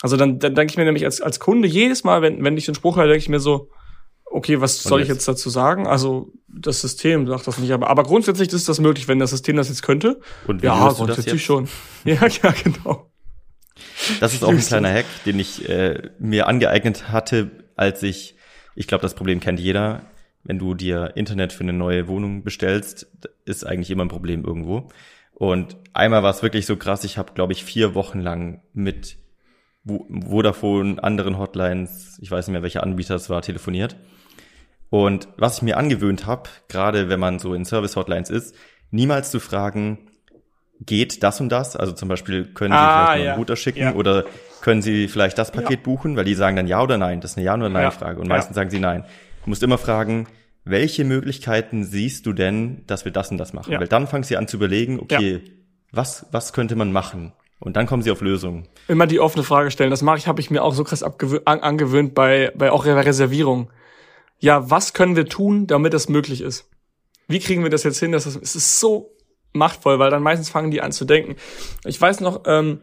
[0.00, 2.66] Also dann, dann denke ich mir nämlich als, als Kunde jedes Mal, wenn, wenn ich
[2.66, 3.68] den Spruch höre, denke ich mir so,
[4.26, 5.26] okay, was soll ich jetzt?
[5.26, 5.88] dazu sagen?
[5.88, 9.56] Also das System sagt das nicht, aber, aber grundsätzlich ist das möglich, wenn das System
[9.56, 10.20] das jetzt könnte.
[10.46, 11.44] Und wie Ja, löst du das grundsätzlich jetzt?
[11.44, 11.68] schon.
[12.04, 13.09] Ja, ja, genau.
[14.20, 18.34] Das ist auch ein kleiner Hack, den ich äh, mir angeeignet hatte, als ich,
[18.74, 20.02] ich glaube, das Problem kennt jeder,
[20.44, 23.06] wenn du dir Internet für eine neue Wohnung bestellst,
[23.44, 24.88] ist eigentlich immer ein Problem irgendwo.
[25.34, 29.16] Und einmal war es wirklich so krass, ich habe, glaube ich, vier Wochen lang mit
[29.86, 33.96] Vo- Vodafone, anderen Hotlines, ich weiß nicht mehr, welcher Anbieter es war, telefoniert.
[34.90, 38.54] Und was ich mir angewöhnt habe, gerade wenn man so in Service-Hotlines ist,
[38.90, 40.09] niemals zu fragen,
[40.84, 41.76] geht das und das?
[41.76, 43.30] Also zum Beispiel, können Sie Ah, vielleicht mal ja.
[43.32, 43.94] einen Router schicken Ja.
[43.94, 44.24] oder
[44.62, 46.16] können Sie vielleicht das Paket buchen?
[46.16, 47.20] Weil die sagen dann ja oder nein.
[47.20, 47.68] Das ist eine Ja- oder Ja.
[47.70, 48.20] Nein-Frage.
[48.20, 48.34] Und Ja.
[48.34, 49.04] meistens sagen sie nein.
[49.44, 50.26] Du musst immer fragen,
[50.64, 53.72] welche Möglichkeiten siehst du denn, dass wir das und das machen?
[53.72, 53.80] Ja.
[53.80, 55.42] Weil dann fangen sie an zu überlegen, okay,
[55.92, 57.32] was, was könnte man machen?
[57.58, 58.68] Und dann kommen sie auf Lösungen.
[58.88, 59.90] Immer die offene Frage stellen.
[59.90, 63.70] Das mache ich, habe ich mir auch so krass an, angewöhnt bei, bei auch Reservierung.
[64.38, 66.70] Ja, was können wir tun, damit das möglich ist?
[67.28, 68.12] Wie kriegen wir das jetzt hin?
[68.12, 69.10] Dass das, es ist so
[69.52, 71.36] machtvoll, weil dann meistens fangen die an zu denken.
[71.84, 72.80] Ich weiß noch, ähm,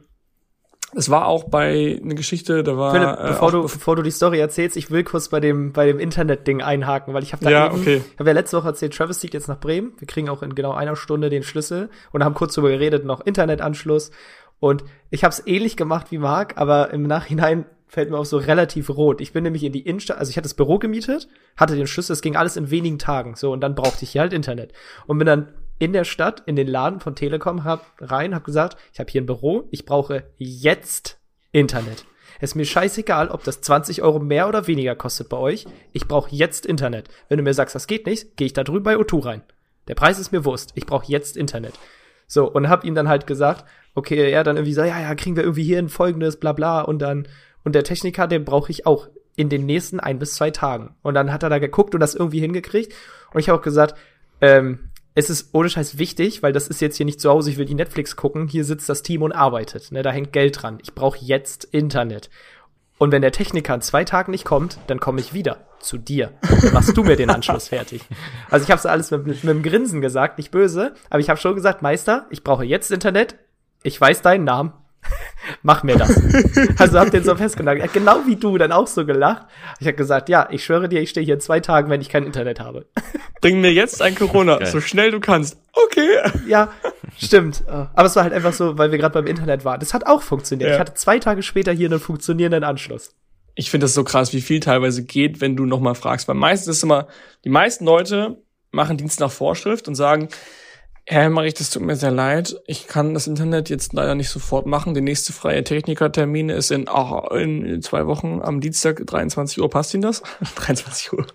[0.95, 4.01] es war auch bei einer Geschichte, da war Philipp, äh, bevor, auch du, bevor du
[4.03, 7.43] die Story erzählst, ich will kurz bei dem, bei dem Internet-Ding einhaken, weil ich habe
[7.43, 8.01] da Ja, eben, okay.
[8.13, 9.93] ich habe ja letzte Woche erzählt, Travis zieht jetzt nach Bremen.
[9.99, 13.19] Wir kriegen auch in genau einer Stunde den Schlüssel und haben kurz darüber geredet, noch
[13.19, 14.11] Internetanschluss.
[14.59, 18.37] Und ich habe es ähnlich gemacht wie Marc, aber im Nachhinein fällt mir auch so
[18.37, 19.21] relativ rot.
[19.21, 22.13] Ich bin nämlich in die Innenstadt, also ich hatte das Büro gemietet, hatte den Schlüssel,
[22.13, 23.35] es ging alles in wenigen Tagen.
[23.35, 24.73] So, und dann brauchte ich hier halt Internet.
[25.05, 28.77] Und bin dann in der Stadt, in den Laden von Telekom hab, rein, hab gesagt,
[28.93, 31.19] ich habe hier ein Büro, ich brauche jetzt
[31.51, 32.05] Internet.
[32.39, 35.65] Es ist mir scheißegal, ob das 20 Euro mehr oder weniger kostet bei euch.
[35.91, 37.09] Ich brauche jetzt Internet.
[37.29, 39.41] Wenn du mir sagst, das geht nicht, gehe ich da drüben bei O2 rein.
[39.87, 40.71] Der Preis ist mir Wurst.
[40.75, 41.73] Ich brauche jetzt Internet.
[42.27, 45.35] So, und hab ihm dann halt gesagt, okay, er dann irgendwie so, ja, ja, kriegen
[45.35, 47.27] wir irgendwie hier ein folgendes, bla bla, und dann,
[47.63, 50.95] und der Techniker, den brauche ich auch in den nächsten ein bis zwei Tagen.
[51.01, 52.93] Und dann hat er da geguckt und das irgendwie hingekriegt.
[53.33, 53.95] Und ich habe auch gesagt,
[54.41, 57.57] ähm, es ist ohne Scheiß wichtig, weil das ist jetzt hier nicht zu Hause, ich
[57.57, 59.91] will die Netflix gucken, hier sitzt das Team und arbeitet.
[59.91, 60.77] Ne, da hängt Geld dran.
[60.83, 62.29] Ich brauche jetzt Internet.
[62.99, 66.33] Und wenn der Techniker in zwei Tagen nicht kommt, dann komme ich wieder zu dir.
[66.61, 68.03] Dann machst du mir den Anschluss fertig.
[68.51, 71.39] Also ich habe alles mit, mit, mit einem Grinsen gesagt, nicht böse, aber ich habe
[71.39, 73.37] schon gesagt, Meister, ich brauche jetzt Internet.
[73.81, 74.73] Ich weiß deinen Namen.
[75.63, 76.09] Mach mir das.
[76.77, 77.83] also hab den so festgenagelt.
[77.83, 79.45] Er hat genau wie du dann auch so gelacht.
[79.79, 82.09] Ich habe gesagt, ja, ich schwöre dir, ich stehe hier in zwei Tagen, wenn ich
[82.09, 82.85] kein Internet habe.
[83.41, 84.67] Bring mir jetzt ein Corona, Geil.
[84.67, 85.57] so schnell du kannst.
[85.73, 86.17] Okay.
[86.47, 86.69] Ja,
[87.17, 87.63] stimmt.
[87.67, 89.79] Aber es war halt einfach so, weil wir gerade beim Internet waren.
[89.79, 90.69] Das hat auch funktioniert.
[90.69, 90.75] Ja.
[90.75, 93.15] Ich hatte zwei Tage später hier einen funktionierenden Anschluss.
[93.55, 96.27] Ich finde das so krass, wie viel teilweise geht, wenn du nochmal fragst.
[96.27, 97.07] Weil meistens ist immer,
[97.43, 98.37] die meisten Leute
[98.71, 100.29] machen Dienst nach Vorschrift und sagen,
[101.09, 102.57] Herr Hemmerich, das tut mir sehr leid.
[102.67, 104.93] Ich kann das Internet jetzt leider nicht sofort machen.
[104.93, 109.69] Der nächste freie Technikertermin ist in, oh, in zwei Wochen am Dienstag 23 Uhr.
[109.69, 110.21] Passt Ihnen das?
[110.55, 111.25] 23 Uhr.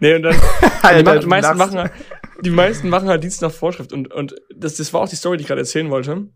[0.00, 0.34] Nee, und dann
[0.82, 1.92] Alter, die, meisten machen halt,
[2.40, 3.92] die meisten machen halt Dienst nach Vorschrift.
[3.92, 6.26] Und, und das, das war auch die Story, die ich gerade erzählen wollte.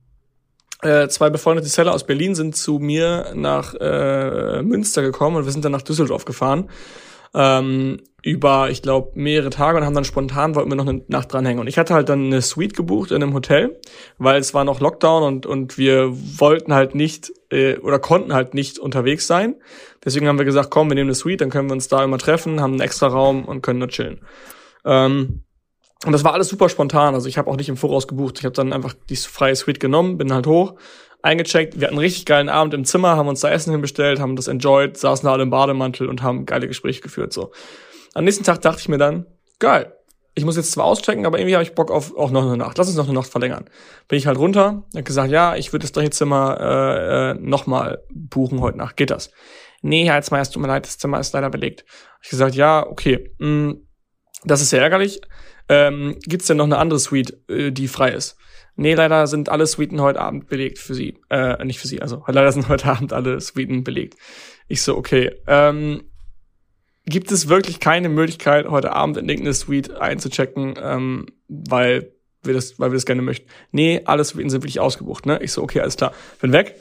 [0.82, 5.52] Äh, zwei befreundete Seller aus Berlin sind zu mir nach äh, Münster gekommen und wir
[5.52, 6.70] sind dann nach Düsseldorf gefahren
[7.34, 11.32] ähm, über, ich glaube, mehrere Tage und haben dann spontan, wollten wir noch eine Nacht
[11.32, 11.60] dranhängen.
[11.60, 13.78] Und ich hatte halt dann eine Suite gebucht in einem Hotel,
[14.16, 18.54] weil es war noch Lockdown und, und wir wollten halt nicht äh, oder konnten halt
[18.54, 19.56] nicht unterwegs sein.
[20.02, 22.16] Deswegen haben wir gesagt, komm, wir nehmen eine Suite, dann können wir uns da immer
[22.16, 24.20] treffen, haben einen extra Raum und können nur chillen.
[24.86, 25.44] Ähm,
[26.06, 27.14] und das war alles super spontan.
[27.14, 28.38] Also ich habe auch nicht im Voraus gebucht.
[28.38, 30.74] Ich habe dann einfach die freie Suite genommen, bin halt hoch,
[31.24, 31.80] eingecheckt.
[31.80, 34.46] Wir hatten einen richtig geilen Abend im Zimmer, haben uns da Essen hinbestellt, haben das
[34.46, 37.32] enjoyed, saßen da alle im Bademantel und haben geile Gespräche geführt.
[37.32, 37.52] So.
[38.14, 39.26] Am nächsten Tag dachte ich mir dann,
[39.58, 39.94] geil,
[40.34, 42.76] ich muss jetzt zwar auschecken, aber irgendwie habe ich Bock auf auch noch eine Nacht.
[42.76, 43.64] Lass uns noch eine Nacht verlängern.
[44.08, 48.02] Bin ich halt runter, hab gesagt, ja, ich würde das gleiche Zimmer äh, äh, nochmal
[48.12, 48.96] buchen heute Nacht.
[48.96, 49.30] Geht das?
[49.80, 51.84] Nee, Herr Heizmeier, es tut mir leid, das Zimmer ist leider belegt.
[52.14, 53.86] Hab ich gesagt, ja, okay, mh, mm,
[54.44, 55.20] das ist sehr ärgerlich.
[55.68, 58.36] Ähm, gibt's denn noch eine andere Suite, äh, die frei ist?
[58.76, 61.18] Nee, leider sind alle Suiten heute Abend belegt für sie.
[61.30, 64.16] Äh, nicht für sie, also leider sind heute Abend alle Suiten belegt.
[64.68, 65.32] Ich so, okay.
[65.46, 66.02] Ähm,
[67.06, 72.78] gibt es wirklich keine Möglichkeit, heute Abend in irgendeine Suite einzuchecken, ähm, weil wir das,
[72.78, 73.48] weil wir das gerne möchten?
[73.70, 75.38] Nee, alle Suiten sind wirklich ausgebucht, ne?
[75.42, 76.12] Ich so, okay, alles klar.
[76.40, 76.76] Bin weg.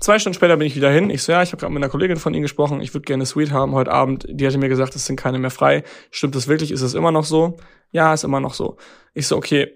[0.00, 1.10] Zwei Stunden später bin ich wieder hin.
[1.10, 2.80] Ich so, ja, ich habe gerade mit einer Kollegin von Ihnen gesprochen.
[2.80, 4.26] Ich würde gerne eine Suite haben heute Abend.
[4.28, 5.84] Die hatte mir gesagt, es sind keine mehr frei.
[6.10, 6.72] Stimmt das wirklich?
[6.72, 7.56] Ist es immer noch so?
[7.92, 8.78] Ja, ist immer noch so.
[9.14, 9.72] Ich so, okay,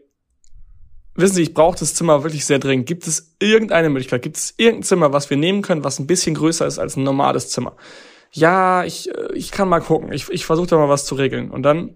[1.16, 2.86] wissen Sie, ich brauche das Zimmer wirklich sehr dringend.
[2.86, 4.22] Gibt es irgendeine Möglichkeit?
[4.22, 7.02] Gibt es irgendein Zimmer, was wir nehmen können, was ein bisschen größer ist als ein
[7.02, 7.76] normales Zimmer?
[8.32, 10.12] Ja, ich, äh, ich kann mal gucken.
[10.12, 11.50] Ich, ich versuche da mal was zu regeln.
[11.50, 11.94] Und dann,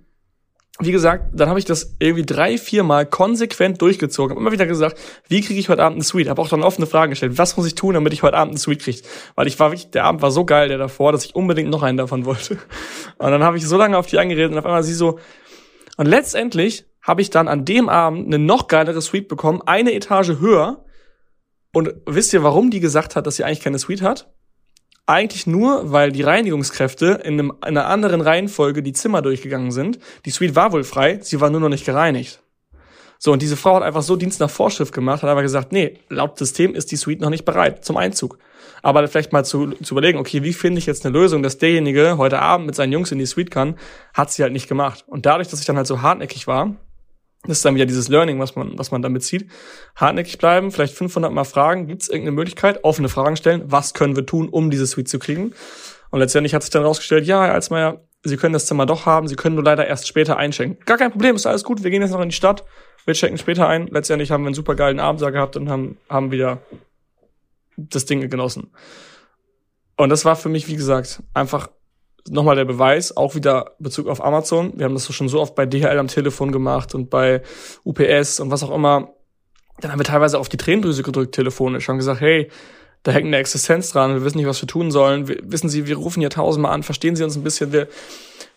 [0.79, 4.35] wie gesagt, dann habe ich das irgendwie drei, vier Mal konsequent durchgezogen.
[4.35, 6.29] Hab immer wieder gesagt, wie kriege ich heute Abend eine Suite?
[6.29, 7.37] Habe auch dann offene Fragen gestellt.
[7.37, 9.03] Was muss ich tun, damit ich heute Abend eine Suite kriege?
[9.35, 11.83] Weil ich war wirklich, der Abend war so geil, der davor, dass ich unbedingt noch
[11.83, 12.59] einen davon wollte.
[13.19, 15.19] Und dann habe ich so lange auf die angeredet und auf einmal sie so.
[15.99, 20.39] Und letztendlich habe ich dann an dem Abend eine noch geilere Suite bekommen, eine Etage
[20.39, 20.85] höher.
[21.73, 24.33] Und wisst ihr, warum die gesagt hat, dass sie eigentlich keine Suite hat?
[25.07, 29.99] Eigentlich nur, weil die Reinigungskräfte in, einem, in einer anderen Reihenfolge die Zimmer durchgegangen sind.
[30.25, 32.45] Die Suite war wohl frei, sie war nur noch nicht gereinigt.
[33.19, 35.99] So, und diese Frau hat einfach so Dienst nach Vorschrift gemacht, hat aber gesagt, nee,
[36.11, 38.39] laut System ist die Suite noch nicht bereit zum Einzug.
[38.83, 42.19] Aber vielleicht mal zu, zu überlegen, okay, wie finde ich jetzt eine Lösung, dass derjenige
[42.19, 43.75] heute Abend mit seinen Jungs in die Suite kann,
[44.15, 45.03] hat sie halt nicht gemacht.
[45.09, 46.77] Und dadurch, dass ich dann halt so hartnäckig war,
[47.45, 49.51] das ist dann wieder dieses Learning, was man, was man damit zieht.
[49.97, 54.15] Hartnäckig bleiben, vielleicht 500 Mal fragen, gibt es irgendeine Möglichkeit, offene Fragen stellen, was können
[54.15, 55.55] wir tun, um diese Suite zu kriegen?
[56.11, 59.29] Und letztendlich hat sich dann rausgestellt, ja, Herr Alsmeier, Sie können das Zimmer doch haben,
[59.29, 60.85] Sie können nur leider erst später einschenken.
[60.85, 62.65] Gar kein Problem, ist alles gut, wir gehen jetzt noch in die Stadt,
[63.07, 63.87] wir checken später ein.
[63.87, 66.61] Letztendlich haben wir einen super geilen Abend da gehabt und haben, haben wieder
[67.79, 68.73] das Ding genossen.
[69.97, 71.71] Und das war für mich, wie gesagt, einfach
[72.29, 74.73] nochmal der Beweis, auch wieder Bezug auf Amazon.
[74.77, 77.43] Wir haben das schon so oft bei DHL am Telefon gemacht und bei
[77.85, 79.11] UPS und was auch immer.
[79.81, 82.51] Dann haben wir teilweise auf die Tränendrüse gedrückt telefonisch und gesagt, hey,
[83.03, 85.27] da hängt eine Existenz dran, wir wissen nicht, was wir tun sollen.
[85.27, 87.89] Wir, wissen Sie, wir rufen hier tausendmal an, verstehen Sie uns ein bisschen, wir,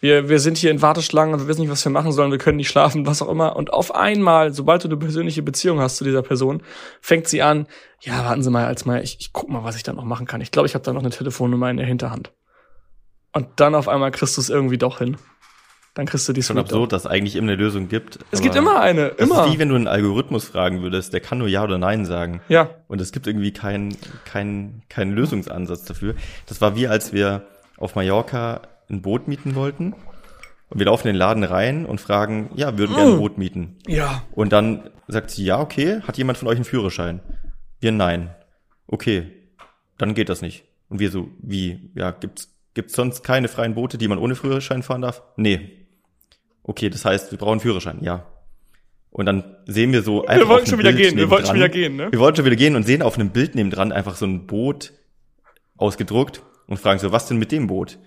[0.01, 2.39] wir, wir sind hier in Warteschlangen und wir wissen nicht, was wir machen sollen, wir
[2.39, 3.55] können nicht schlafen, was auch immer.
[3.55, 6.61] Und auf einmal, sobald du eine persönliche Beziehung hast zu dieser Person,
[6.99, 7.67] fängt sie an,
[8.01, 10.27] ja, warten Sie mal, als mal, ich, ich guck mal, was ich da noch machen
[10.27, 10.41] kann.
[10.41, 12.33] Ich glaube, ich habe da noch eine Telefonnummer in der Hinterhand.
[13.33, 15.17] Und dann auf einmal kriegst du es irgendwie doch hin.
[15.95, 18.17] Dann kriegst du die Schon absurd, dass es eigentlich immer eine Lösung gibt.
[18.31, 19.45] Es gibt immer eine, Das immer.
[19.45, 22.41] ist wie wenn du einen Algorithmus fragen würdest, der kann nur Ja oder Nein sagen.
[22.49, 26.15] Ja, Und es gibt irgendwie keinen keinen keinen Lösungsansatz dafür.
[26.47, 27.45] Das war wie, als wir
[27.77, 29.93] auf Mallorca ein Boot mieten wollten.
[30.69, 33.77] Und wir laufen in den Laden rein und fragen, ja, würden gerne ein Boot mieten.
[33.87, 34.23] ja.
[34.31, 37.19] Und dann sagt sie, ja, okay, hat jemand von euch einen Führerschein?
[37.79, 38.33] Wir, nein.
[38.87, 39.31] Okay,
[39.99, 40.63] dann geht das nicht.
[40.89, 44.83] Und wir so, wie, ja, gibt's, gibt's sonst keine freien Boote, die man ohne Führerschein
[44.83, 45.21] fahren darf?
[45.37, 45.87] Nee.
[46.63, 48.25] Okay, das heißt, wir brauchen Führerschein, ja.
[49.11, 51.55] Und dann sehen wir so einfach Wir wollten schon wieder Bild gehen, wir wollten schon
[51.55, 52.11] wieder gehen, ne?
[52.11, 54.91] Wir wollten schon wieder gehen und sehen auf einem Bild nebendran einfach so ein Boot
[55.77, 57.99] ausgedruckt und fragen so, was denn mit dem Boot?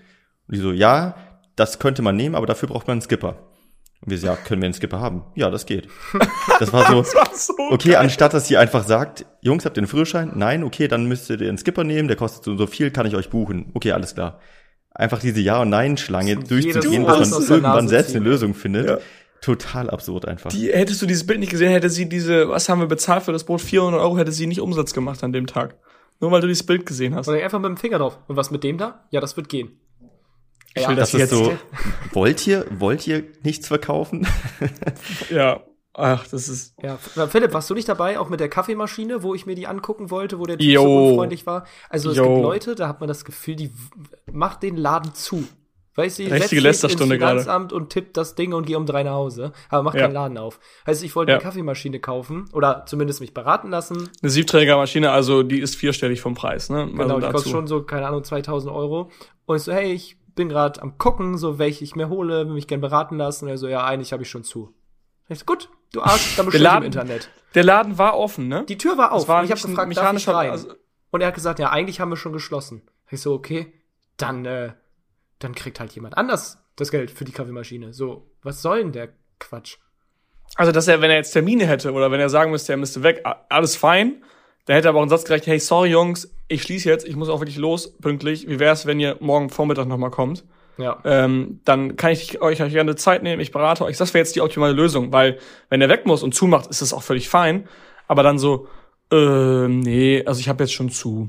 [0.47, 1.15] Und die so, ja,
[1.55, 3.47] das könnte man nehmen, aber dafür braucht man einen Skipper.
[4.01, 5.23] Und wir so, ja, können wir einen Skipper haben?
[5.35, 5.87] Ja, das geht.
[6.59, 7.97] Das war so, war so okay, geil.
[7.97, 10.31] anstatt dass sie einfach sagt, Jungs, habt ihr einen Führerschein?
[10.35, 13.15] Nein, okay, dann müsstet ihr einen Skipper nehmen, der kostet so so viel, kann ich
[13.15, 13.69] euch buchen.
[13.75, 14.39] Okay, alles klar.
[14.91, 18.21] Einfach diese Ja- und Nein-Schlange durchzugehen, aus man irgendwann selbst ziehen.
[18.21, 18.87] eine Lösung findet.
[18.87, 18.97] Ja.
[19.41, 20.49] Total absurd einfach.
[20.49, 23.31] Die, hättest du dieses Bild nicht gesehen, hätte sie diese, was haben wir bezahlt für
[23.31, 23.61] das Boot?
[23.61, 25.75] 400 Euro hätte sie nicht Umsatz gemacht an dem Tag.
[26.19, 27.27] Nur weil du dieses Bild gesehen hast.
[27.27, 28.17] Oder einfach mit dem Finger drauf.
[28.27, 29.05] Und was mit dem da?
[29.11, 29.79] Ja, das wird gehen.
[30.75, 31.29] Ich will das das ist jetzt.
[31.31, 31.57] so,
[32.13, 34.27] wollt ihr, wollt ihr nichts verkaufen?
[35.29, 35.61] Ja.
[35.99, 36.75] Ach, das ist.
[36.83, 40.11] Ja, Philipp, warst du nicht dabei, auch mit der Kaffeemaschine, wo ich mir die angucken
[40.11, 40.81] wollte, wo der Typ Jo.
[40.83, 41.65] so unfreundlich war?
[41.89, 42.23] Also es Jo.
[42.35, 43.71] gibt Leute, da hat man das Gefühl, die
[44.31, 45.43] macht den Laden zu.
[45.95, 47.39] Weißt du, ich Richtige Lästerstunde ins gerade.
[47.39, 50.01] Finanzamt und tipp das Ding und gehe um drei nach Hause, aber mach Ja.
[50.01, 50.59] keinen Laden auf.
[50.85, 51.37] Heißt, ich wollte Ja.
[51.39, 54.07] eine Kaffeemaschine kaufen oder zumindest mich beraten lassen.
[54.21, 56.85] Eine Siebträgermaschine, also die ist vierstellig vom Preis, ne?
[56.85, 57.33] Genau, also die dazu.
[57.33, 59.09] kostet schon so, keine Ahnung, 2000 Euro.
[59.47, 62.53] Und ich so, hey, ich bin gerade am gucken, so welche ich mir hole, will
[62.53, 63.45] mich gern beraten lassen.
[63.45, 64.73] Und er so, ja, eigentlich habe ich schon zu.
[65.27, 67.29] Ich so, gut, du Arsch, dann bestell im Internet.
[67.53, 68.63] Der Laden war offen, ne?
[68.69, 69.27] Die Tür war auf.
[69.27, 70.51] War und ich habe gefragt, darf ich rein?
[70.51, 70.73] also-
[71.09, 72.81] und er hat gesagt, ja, eigentlich haben wir schon geschlossen.
[73.09, 73.73] Ich so, okay,
[74.17, 74.73] dann, äh,
[75.39, 77.93] dann kriegt halt jemand anders das Geld für die Kaffeemaschine.
[77.93, 79.77] So, was soll denn der Quatsch?
[80.55, 83.03] Also, dass er, wenn er jetzt Termine hätte oder wenn er sagen müsste, er müsste
[83.03, 84.23] weg, alles fein.
[84.67, 87.15] Da hätte er aber auch einen Satz gerecht, hey, sorry Jungs, ich schließe jetzt, ich
[87.15, 88.47] muss auch wirklich los, pünktlich.
[88.47, 90.43] Wie wär's, wenn ihr morgen Vormittag nochmal kommt?
[90.77, 90.99] Ja.
[91.05, 93.97] Ähm, dann kann ich euch gerne Zeit nehmen, ich berate euch.
[93.97, 96.93] Das wäre jetzt die optimale Lösung, weil wenn er weg muss und zumacht, ist das
[96.93, 97.67] auch völlig fein.
[98.07, 98.67] Aber dann so,
[99.11, 101.25] äh, nee, also ich habe jetzt schon zu.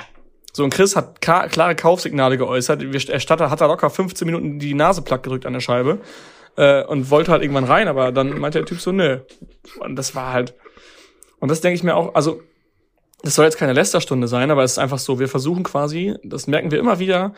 [0.53, 2.83] So, und Chris hat klar, klare Kaufsignale geäußert.
[2.93, 6.01] Wir- Er statter, hat da locker 15 Minuten die Nase platt gedrückt an der Scheibe
[6.57, 9.19] äh, und wollte halt irgendwann rein, aber dann meinte der Typ so, nö.
[9.79, 10.55] Und das war halt.
[11.39, 12.43] Und das denke ich mir auch, also
[13.23, 16.47] das soll jetzt keine Lästerstunde sein, aber es ist einfach so, wir versuchen quasi, das
[16.47, 17.35] merken wir immer wieder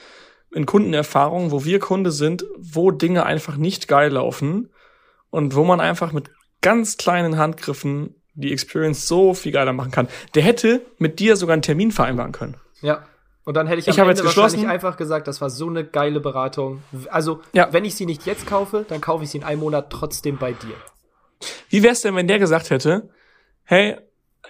[0.53, 4.71] in Kundenerfahrungen, wo wir Kunde sind, wo Dinge einfach nicht geil laufen
[5.31, 10.09] und wo man einfach mit ganz kleinen Handgriffen die Experience so viel geiler machen kann.
[10.35, 12.57] Der hätte mit dir sogar einen Termin vereinbaren können.
[12.81, 13.05] Ja.
[13.45, 15.85] Und dann hätte ich, Ich am Ende jetzt wahrscheinlich einfach gesagt, das war so eine
[15.85, 16.83] geile Beratung.
[17.09, 17.73] Also, Ja.
[17.73, 20.53] wenn ich sie nicht jetzt kaufe, dann kaufe ich sie in einem Monat trotzdem bei
[20.53, 20.75] dir.
[21.69, 23.09] Wie wär's denn, wenn der gesagt hätte,
[23.65, 23.97] hey,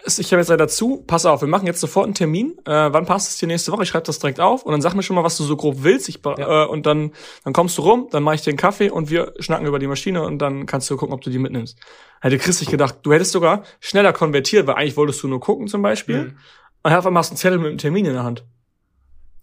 [0.06, 2.56] ich habe jetzt leider zu, pass auf, wir machen jetzt sofort einen Termin.
[2.64, 3.82] Äh, wann passt es dir nächste Woche?
[3.82, 5.76] Ich schreibe das direkt auf und dann sag mir schon mal, was du so grob
[5.80, 6.08] willst.
[6.08, 6.64] Ich, Ja.
[6.64, 7.12] äh, und dann,
[7.44, 9.86] dann kommst du rum, dann mache ich dir einen Kaffee und wir schnacken über die
[9.86, 11.78] Maschine und dann kannst du gucken, ob du die mitnimmst.
[12.20, 15.68] Hätte Chris sich gedacht, du hättest sogar schneller konvertiert, weil eigentlich wolltest du nur gucken
[15.68, 16.22] zum Beispiel.
[16.22, 16.36] Mhm.
[16.82, 18.44] Und auf einmal hast du einen Zettel mit einem Termin in der Hand.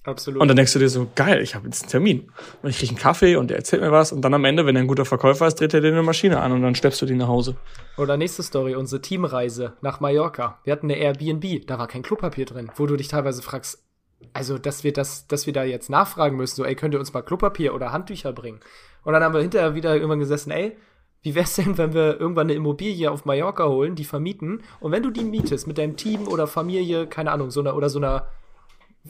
[0.08, 0.42] Absolut.
[0.42, 2.32] Und dann denkst du dir so, geil, ich habe jetzt einen Termin.
[2.62, 4.14] Und ich krieg einen Kaffee und der erzählt mir was.
[4.14, 6.40] Und dann am Ende, wenn er ein guter Verkäufer ist, dreht er dir eine Maschine
[6.40, 7.58] an und dann schleppst du die nach Hause.
[7.98, 10.60] Oder nächste Story, unsere Teamreise nach Mallorca.
[10.64, 13.84] Wir hatten eine Airbnb, da war kein Klopapier drin, wo du dich teilweise fragst,
[14.32, 17.12] also dass wir das, dass wir da jetzt nachfragen müssen, so, ey, könnt ihr uns
[17.12, 18.62] mal Klopapier oder Handtücher bringen?
[19.04, 20.78] Und dann haben wir hinterher wieder irgendwann gesessen, ey,
[21.22, 25.04] wie wär's denn, wenn wir irgendwann eine Immobilie auf Mallorca holen, die vermieten, und wenn
[25.04, 28.30] du die mietest mit deinem Team oder Familie, keine Ahnung, so einer oder so einer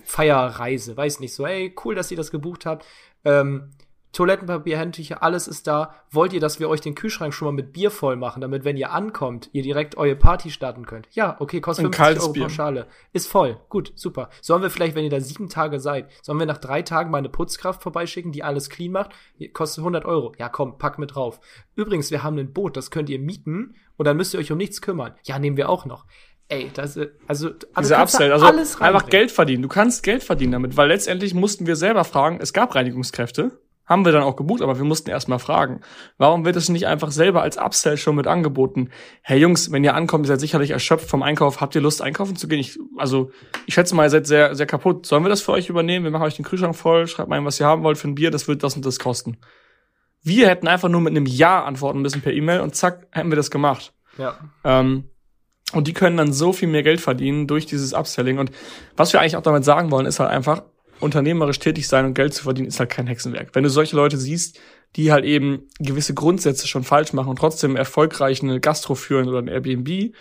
[0.06, 2.86] Feierreise, weiß nicht, so, ey, cool, dass ihr das gebucht habt.
[3.26, 3.72] Ähm,
[4.18, 5.94] Toilettenpapier, Handtücher, alles ist da.
[6.10, 8.76] Wollt ihr, dass wir euch den Kühlschrank schon mal mit Bier voll machen, damit, wenn
[8.76, 11.08] ihr ankommt, ihr direkt eure Party starten könnt?
[11.12, 12.44] Ja, okay, kostet Ein 50 kaltes Euro Bier.
[12.44, 12.88] Pauschale.
[13.14, 13.60] Ist voll.
[13.70, 14.30] Gut, super.
[14.42, 17.20] Sollen wir vielleicht, wenn ihr da sieben Tage seid, sollen wir nach drei Tagen mal
[17.20, 19.12] eine Putzkraft vorbeischicken, die alles clean macht?
[19.54, 20.34] Kostet 100 Euro.
[20.40, 21.40] Ja, komm, pack mit drauf.
[21.76, 24.58] Übrigens, wir haben ein Boot, das könnt ihr mieten und dann müsst ihr euch um
[24.58, 25.14] nichts kümmern.
[25.26, 26.06] Ja, nehmen wir auch noch.
[26.50, 29.10] Ey, das also, also Upsell, also alles einfach.
[29.10, 29.64] Geld verdienen.
[29.64, 34.06] Du kannst Geld verdienen damit, weil letztendlich mussten wir selber fragen, es gab Reinigungskräfte, haben
[34.06, 35.82] wir dann auch gebucht, aber wir mussten erstmal fragen.
[36.18, 38.92] Warum wird es nicht einfach selber als Upsell schon mit angeboten?
[39.22, 42.36] Hey Jungs, wenn ihr ankommt, ihr seid sicherlich erschöpft vom Einkauf, habt ihr Lust einkaufen
[42.36, 42.60] zu gehen?
[42.60, 43.32] Ich, also,
[43.66, 45.06] ich schätze mal, ihr seid sehr, sehr kaputt.
[45.06, 46.06] Sollen wir das für euch übernehmen?
[46.06, 48.32] Wir machen euch den Kühlschrank voll, schreibt mal, was ihr haben wollt für ein Bier,
[48.32, 49.38] das wird das und das kosten.
[50.22, 53.38] Wir hätten einfach nur mit einem Ja antworten müssen per E-Mail und zack, hätten wir
[53.38, 53.94] das gemacht.
[54.18, 54.38] Ja.
[54.66, 55.06] Ähm,
[55.74, 58.40] und die können dann so viel mehr Geld verdienen durch dieses Upselling.
[58.40, 58.52] Und
[58.96, 60.64] was wir eigentlich auch damit sagen wollen, ist halt einfach,
[61.00, 63.50] unternehmerisch tätig sein und Geld zu verdienen, ist halt kein Hexenwerk.
[63.54, 64.60] Wenn du solche Leute siehst,
[64.96, 69.40] die halt eben gewisse Grundsätze schon falsch machen und trotzdem erfolgreich eine Gastro führen oder
[69.40, 70.14] ein Airbnb,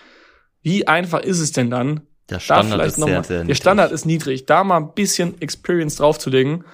[0.62, 2.02] wie einfach ist es denn dann?
[2.28, 3.56] Der Standard ist noch sehr, mal, sehr Der niedrig.
[3.58, 4.46] Standard ist niedrig.
[4.46, 6.64] Da mal ein bisschen Experience draufzulegen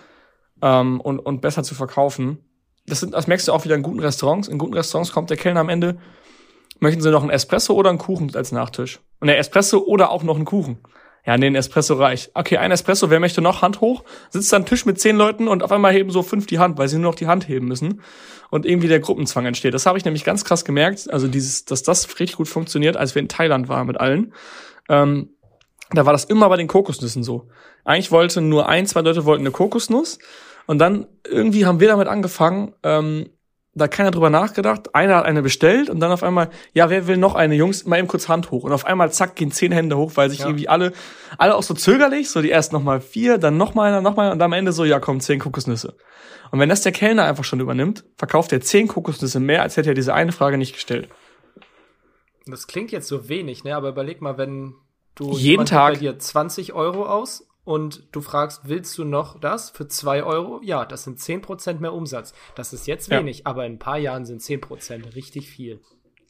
[0.63, 2.39] ähm, und, und besser zu verkaufen.
[2.87, 4.49] Das, sind, das merkst du auch wieder in guten Restaurants.
[4.49, 5.99] In guten Restaurants kommt der Kellner am Ende,
[6.83, 9.01] möchten sie noch einen Espresso oder einen Kuchen als Nachtisch?
[9.21, 10.79] Und der Espresso oder auch noch einen Kuchen.
[11.25, 12.33] Ja, nee, ein Espresso reicht.
[12.35, 13.63] Okay, ein Espresso, wer möchte noch?
[13.63, 14.03] Hand hoch.
[14.31, 16.89] Sitzt an Tisch mit zehn Leuten und auf einmal heben so fünf die Hand, weil
[16.89, 18.03] sie nur noch die Hand heben müssen.
[18.51, 19.73] Und irgendwie der Gruppenzwang entsteht.
[19.73, 23.15] Das habe ich nämlich ganz krass gemerkt, also dieses, dass das richtig gut funktioniert, als
[23.15, 24.35] wir in Thailand waren mit allen.
[24.89, 25.31] Ähm,
[25.91, 27.49] da war das immer bei den Kokosnüssen so.
[27.85, 30.19] Eigentlich wollten nur ein, zwei Leute wollten eine Kokosnuss.
[30.67, 33.29] Und dann irgendwie haben wir damit angefangen, ähm,
[33.75, 34.95] da hat keiner drüber nachgedacht.
[34.95, 37.55] Einer hat eine bestellt und dann auf einmal, ja, wer will noch eine?
[37.55, 38.65] Jungs, mal eben kurz Hand hoch.
[38.65, 40.47] Und auf einmal, zack, gehen zehn Hände hoch, weil sich Ja.
[40.47, 40.93] irgendwie alle,
[41.39, 44.17] alle auch so zögerlich, so die erst noch mal vier, dann noch mal einer, noch
[44.17, 45.97] mal und am Ende so, ja, komm, zehn Kokosnüsse.
[46.51, 49.91] Und wenn das der Kellner einfach schon übernimmt, verkauft er zehn Kokosnüsse mehr, als hätte
[49.93, 51.09] er diese eine Frage nicht gestellt.
[52.47, 53.75] Das klingt jetzt so wenig, ne?
[53.77, 54.75] Aber überleg mal, wenn
[55.15, 59.71] du Jeden Tag- bei dir 20 Euro aus und du fragst, willst du noch das
[59.71, 60.61] für 2 Euro?
[60.63, 62.35] Ja, das sind 10% mehr Umsatz.
[62.55, 63.19] Das ist jetzt Ja.
[63.19, 65.81] wenig, aber in ein paar Jahren sind 10% richtig viel.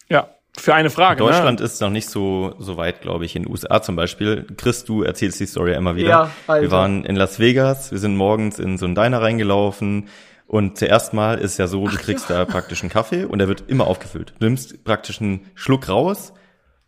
[0.09, 0.29] Ja,
[0.59, 1.19] für eine Frage.
[1.19, 1.65] Deutschland ne?
[1.67, 3.35] ist noch nicht so, so weit, glaube ich.
[3.35, 4.47] In den USA zum Beispiel.
[4.59, 6.09] Chris, du erzählst die Story immer wieder.
[6.09, 6.63] Ja, Alter.
[6.63, 10.09] Wir waren in Las Vegas, wir sind morgens in so einen Diner reingelaufen
[10.47, 13.65] und zuerst mal ist ja so, du kriegst da praktisch einen Kaffee und der wird
[13.69, 14.35] immer aufgefüllt.
[14.39, 16.35] Du nimmst praktisch einen Schluck raus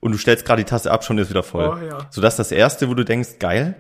[0.01, 1.73] und du stellst gerade die Tasse ab, schon ist wieder voll.
[1.75, 2.07] Oh, ja.
[2.11, 3.77] So das ist das erste, wo du denkst, geil.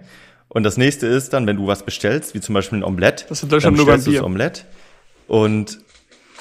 [0.54, 3.38] Und das nächste ist dann, wenn du was bestellst, wie zum Beispiel ein Omelett, Das
[3.38, 4.24] ist in Deutschland dann nur beim bestellst du das Bier.
[4.26, 4.64] Omelett
[5.26, 5.78] und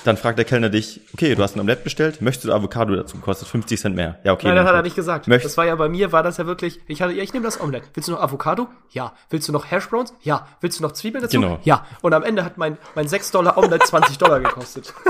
[0.05, 3.18] dann fragt der Kellner dich, okay, du hast ein Omelett bestellt, möchtest du Avocado dazu?
[3.20, 4.20] Kostet 50 Cent mehr.
[4.26, 4.47] Ja, okay.
[4.47, 5.28] Nein, das hat er nicht gesagt.
[5.30, 7.45] Möcht- das war ja bei mir, war das ja wirklich, ich hatte, ja, ich nehme
[7.45, 7.84] das Omelett.
[7.93, 8.68] Willst du noch Avocado?
[8.91, 9.14] Ja.
[9.30, 10.14] Willst du noch Hashbrowns?
[10.22, 10.45] Ja.
[10.59, 11.39] Willst du noch Zwiebeln dazu?
[11.39, 11.57] Genau.
[11.64, 11.86] Ja.
[12.01, 14.93] Und am Ende hat mein, mein 6 Dollar Omelett 20 Dollar gekostet.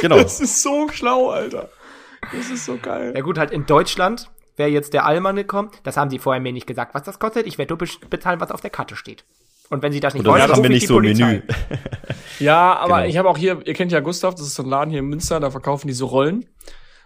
[0.00, 0.16] Genau.
[0.20, 1.68] Das ist so schlau, Alter.
[2.36, 3.12] Das ist so geil.
[3.14, 5.70] Ja gut, halt in Deutschland wäre jetzt der Allmann gekommen.
[5.82, 7.46] Das haben sie vorher mir nicht gesagt, was das kostet.
[7.46, 9.24] Ich werde nur bezahlen, was auf der Karte steht.
[9.70, 11.24] Und wenn sie das nicht wollen, das haben rufe wir ich nicht die so Polizei.
[11.26, 11.42] Menü.
[12.38, 13.08] Ja, aber Genau.
[13.08, 15.06] ich habe auch hier, ihr kennt ja Gustav, das ist so ein Laden hier in
[15.06, 16.46] Münster, da verkaufen die so Rollen.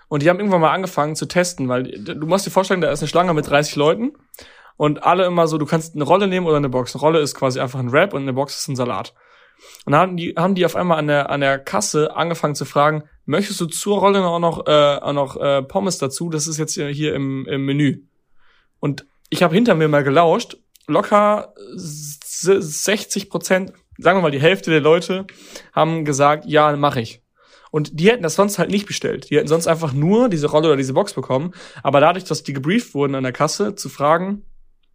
[0.09, 3.01] Und die haben irgendwann mal angefangen zu testen, weil du musst dir vorstellen, da ist
[3.03, 4.13] eine Schlange mit 30 Leuten
[4.77, 6.95] und alle immer so, du kannst eine Rolle nehmen oder eine Box.
[6.95, 9.15] Eine Rolle ist quasi einfach ein Wrap und eine Box ist ein Salat.
[9.85, 12.65] Und dann haben die, haben die auf einmal an der, an der Kasse angefangen zu
[12.65, 16.31] fragen, möchtest du zur Rolle auch noch, äh, auch noch äh, Pommes dazu?
[16.31, 18.03] Das ist jetzt hier im, im Menü.
[18.81, 20.57] Und ich habe hinter mir mal gelauscht,
[20.87, 25.27] locker s- 60 Prozent, sagen wir mal die Hälfte der Leute,
[25.73, 27.23] haben gesagt, ja, mache ich.
[27.73, 29.29] Und die hätten das sonst halt nicht bestellt.
[29.31, 31.53] Die hätten sonst einfach nur diese Rolle oder diese Box bekommen.
[31.83, 34.45] Aber dadurch, dass die gebrieft wurden an der Kasse zu fragen,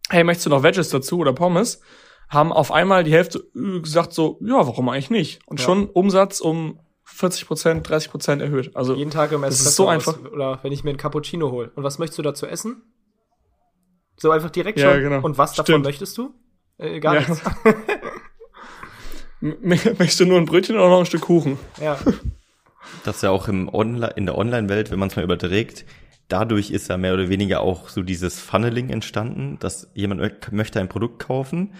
[0.08, 1.80] hey, möchtest du noch Veggies dazu oder Pommes,
[2.28, 5.40] haben auf einmal die Hälfte äh, gesagt so, ja, warum eigentlich nicht?
[5.46, 5.66] Und Ja.
[5.66, 6.80] schon Umsatz um
[7.14, 8.74] 40 Prozent, 30 Prozent erhöht.
[8.74, 10.18] Also Jeden Tag im Das ist Espresso so einfach.
[10.18, 11.70] Aus, oder wenn ich mir einen Cappuccino hole.
[11.74, 12.82] Und was möchtest du dazu essen?
[14.18, 15.02] So einfach direkt Ja, schon.
[15.02, 15.20] genau.
[15.22, 15.84] Und was davon Stimmt.
[15.84, 16.34] möchtest du?
[16.78, 17.20] Äh, gar Ja.
[17.20, 17.40] nichts.
[19.40, 21.58] möchtest du nur ein Brötchen oder noch ein Stück Kuchen?
[21.80, 21.98] ja.
[23.04, 25.84] Das ist ja auch im Online, in der Online-Welt, wenn man es mal überträgt,
[26.28, 30.78] dadurch ist ja mehr oder weniger auch so dieses Funneling entstanden, dass jemand mö- möchte
[30.80, 31.74] ein Produkt kaufen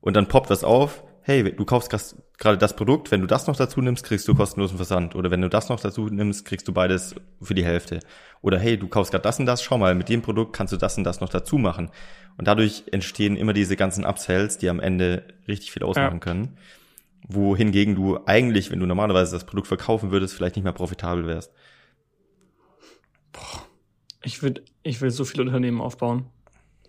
[0.00, 1.90] und dann poppt was auf, hey, du kaufst
[2.38, 5.14] gerade das Produkt, wenn du das noch dazu nimmst, kriegst du kostenlosen Versand.
[5.14, 8.00] Oder wenn du das noch dazu nimmst, kriegst du beides für die Hälfte.
[8.40, 10.76] Oder hey, du kaufst gerade das und das, schau mal, mit dem Produkt kannst du
[10.76, 11.90] das und das noch dazu machen.
[12.36, 16.18] Und dadurch entstehen immer diese ganzen Upsells, die am Ende richtig viel ausmachen Ja.
[16.18, 16.58] können.
[17.28, 21.52] Wohingegen du eigentlich, wenn du normalerweise das Produkt verkaufen würdest, vielleicht nicht mehr profitabel wärst.
[24.24, 26.26] Ich will, ich will so viele Unternehmen aufbauen.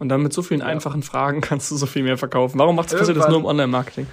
[0.04, 2.60] Und dann mit so vielen einfachen Fragen kannst du so viel mehr verkaufen.
[2.60, 4.06] Warum macht passiert das nur im Online-Marketing?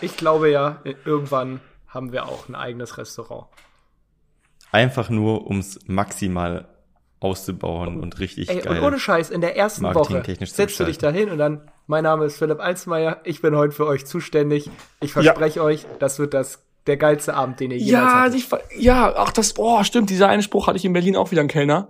[0.00, 3.46] Ich glaube ja, irgendwann haben wir auch ein eigenes Restaurant.
[4.72, 6.68] Einfach nur, ums maximal
[7.20, 8.78] auszubauen und richtig Ey, geil.
[8.78, 11.18] und ohne Scheiß, in der ersten Woche setzt du dich da gestalten.
[11.18, 14.70] hin und dann, mein Name ist Philipp Alsmeier, ich bin heute für euch zuständig.
[15.02, 18.34] Ich verspreche euch, das wird das der geilste Abend, den ihr jemals Ja, hattet.
[18.36, 21.30] ich, ver- ja, ach das, boah, stimmt, dieser eine Spruch hatte ich in Berlin auch
[21.30, 21.88] wieder einen Kellner.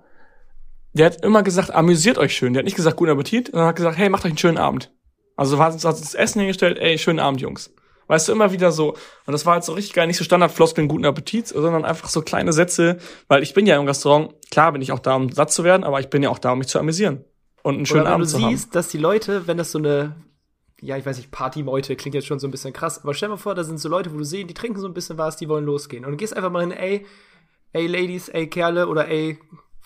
[0.96, 2.54] Der hat immer gesagt, amüsiert euch schön.
[2.54, 4.92] Der hat nicht gesagt, guten Appetit, sondern hat gesagt, hey, macht euch einen schönen Abend.
[5.36, 7.74] Also hat uns das Essen hingestellt, ey, schönen Abend, Jungs.
[8.06, 8.92] Weißt du, immer wieder so.
[9.26, 12.22] Und das war halt so richtig geil, nicht so Standardfloskeln, guten Appetit, sondern einfach so
[12.22, 12.96] kleine Sätze,
[13.28, 15.84] weil ich bin ja im Restaurant, klar bin ich auch da, um satt zu werden,
[15.84, 17.24] aber ich bin ja auch da, um mich zu amüsieren.
[17.62, 18.56] Und einen schönen Oder wenn Abend du zu haben.
[18.56, 20.14] siehst, dass die Leute, wenn das so eine
[20.80, 23.34] ja, ich weiß nicht, Partymeute klingt jetzt schon so ein bisschen krass, aber stell dir
[23.34, 25.36] mal vor, da sind so Leute, wo du sehen, die trinken so ein bisschen was,
[25.36, 26.04] die wollen losgehen.
[26.04, 27.06] Und du gehst einfach mal hin, ey,
[27.72, 29.38] ey Ladies, ey Kerle oder ey,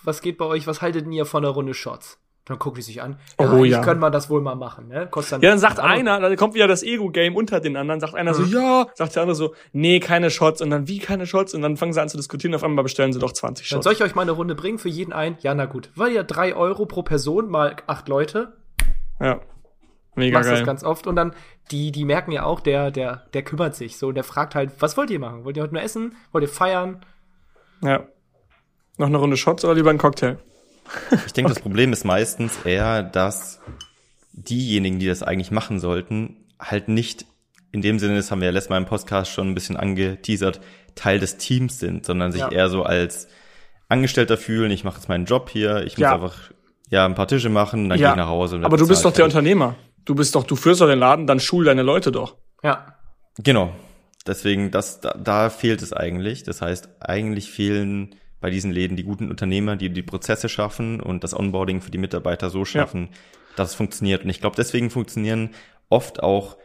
[0.05, 2.19] was geht bei euch, was haltet ihr von einer Runde Shots?
[2.47, 3.19] Dann guckt die sich an.
[3.39, 3.83] Ja, Oh, ich ja.
[3.83, 5.07] können wir das wohl mal machen, ne?
[5.09, 8.15] Kostet dann, Ja, dann sagt einer, dann kommt wieder das Ego-Game unter den anderen, sagt
[8.15, 11.55] einer so, ja, sagt der andere so, nee, keine Shots, und dann, wie keine Shots,
[11.55, 13.85] und dann fangen sie an zu diskutieren, auf einmal bestellen sie doch 20 Dann Shots.
[13.85, 15.37] soll ich euch mal eine Runde bringen für jeden ein?
[15.43, 15.91] Ja, na gut.
[15.95, 18.55] Weil ja drei Euro pro Person mal acht Leute.
[19.21, 19.41] Ja.
[20.17, 20.67] Mega machst das geil.
[20.67, 21.35] ganz oft und dann
[21.71, 24.97] die die merken ja auch der der der kümmert sich so der fragt halt was
[24.97, 27.05] wollt ihr machen wollt ihr heute nur essen wollt ihr feiern
[27.81, 28.05] Ja.
[29.01, 30.37] Noch eine Runde Shots oder lieber ein Cocktail?
[31.25, 33.59] Ich denke, das Problem ist meistens eher, dass
[34.33, 37.25] diejenigen, die das eigentlich machen sollten, halt nicht
[37.73, 40.61] in dem Sinne, das haben wir ja letztes Mal im Podcast schon ein bisschen angeteasert,
[40.97, 42.51] Teil des Teams sind, sondern sich Ja.
[42.53, 43.29] eher so als
[43.89, 46.15] Angestellter fühlen, ich mache jetzt meinen Job hier, ich muss Ja.
[46.17, 46.37] einfach
[46.91, 48.57] ja ein paar Tische machen, dann gehe ich nach Hause.
[48.57, 49.77] und aber du bist doch der Unternehmer.
[50.05, 52.37] Du bist doch, du führst doch den Laden, dann schul deine Leute doch.
[52.63, 52.97] ja
[53.39, 53.73] Genau.
[54.27, 56.43] Deswegen, das, da, da fehlt es eigentlich.
[56.43, 61.25] Das heißt, eigentlich fehlen bei diesen Läden die guten Unternehmer, die die Prozesse schaffen und
[61.25, 63.09] das Onboarding für die Mitarbeiter so schaffen,
[63.57, 64.25] dass es funktioniert.
[64.25, 65.51] Und ich glaube, deswegen funktionieren
[65.89, 66.57] oft auch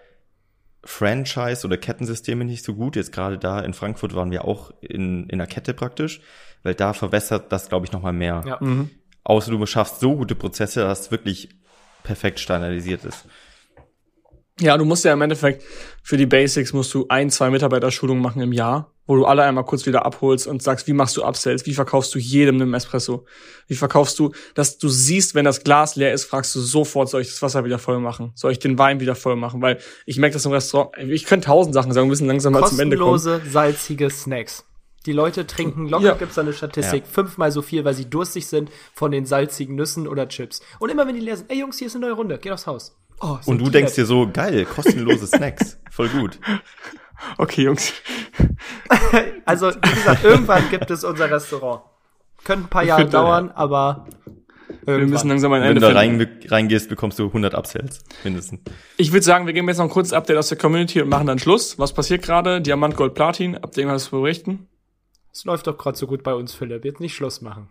[0.83, 2.95] Franchise- oder Kettensysteme nicht so gut.
[2.95, 6.21] Jetzt gerade da in Frankfurt waren wir auch in, in der Kette praktisch,
[6.63, 8.43] weil da verwässert das, glaube ich, nochmal mehr.
[8.45, 8.59] ja
[9.23, 11.49] Außer du schaffst so gute Prozesse, dass es wirklich
[12.03, 13.25] perfekt standardisiert ist.
[14.61, 15.63] Ja, du musst ja im Endeffekt
[16.01, 19.65] für die Basics musst du ein, zwei Mitarbeiterschulungen machen im Jahr, wo du alle einmal
[19.65, 23.25] kurz wieder abholst und sagst, wie machst du Upsells, wie verkaufst du jedem einen Espresso,
[23.67, 27.21] wie verkaufst du, dass du siehst, wenn das Glas leer ist, fragst du sofort, soll
[27.21, 30.19] ich das Wasser wieder voll machen, soll ich den Wein wieder voll machen, weil ich
[30.19, 32.95] merke das im Restaurant, ich könnte tausend Sachen sagen, wir müssen langsam mal zum Ende
[32.95, 33.11] kommen.
[33.11, 34.63] kostenlose salzige Snacks.
[35.05, 36.13] Die Leute trinken locker Ja.
[36.13, 37.11] gibt's da eine Statistik Ja.
[37.11, 40.61] fünfmal so viel weil sie durstig sind von den salzigen Nüssen oder Chips.
[40.79, 42.65] Und immer wenn die leer sind ey Jungs hier ist eine neue Runde geht aufs
[42.65, 45.79] Haus oh, Und du denkst dir so, geil, kostenlose Snacks.
[45.91, 46.39] Voll gut.
[47.37, 47.93] Okay, Jungs.
[49.45, 51.81] also wie gesagt irgendwann gibt es unser Restaurant
[52.43, 54.05] könnte ein paar Jahre finde, dauern aber
[54.85, 58.61] Wir müssen langsam ein Wenn Ende du da rein, reingehst, bekommst du 100 Upsells, mindestens.
[58.97, 61.27] Ich würde sagen, wir geben jetzt noch ein kurzes Update aus der Community und machen
[61.27, 61.79] dann Schluss.
[61.79, 62.61] Was passiert gerade?
[62.61, 63.57] Diamant, Gold, Platin.
[63.57, 64.67] Ab dem was zu berichten.
[65.33, 67.69] es läuft doch gerade so gut bei uns Philipp jetzt nicht Schluss machen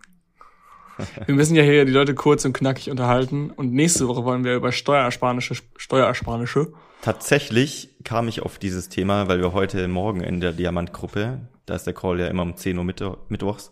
[1.25, 3.51] Wir müssen ja hier die Leute kurz und knackig unterhalten.
[3.51, 6.73] Und nächste Woche wollen wir über Steuerersparnische, Steuerersparnische.
[7.01, 11.85] Tatsächlich kam ich auf dieses Thema, weil wir heute Morgen in der Diamantgruppe, da ist
[11.85, 13.71] der Call ja immer um 10 Uhr Mittwo- mittwochs,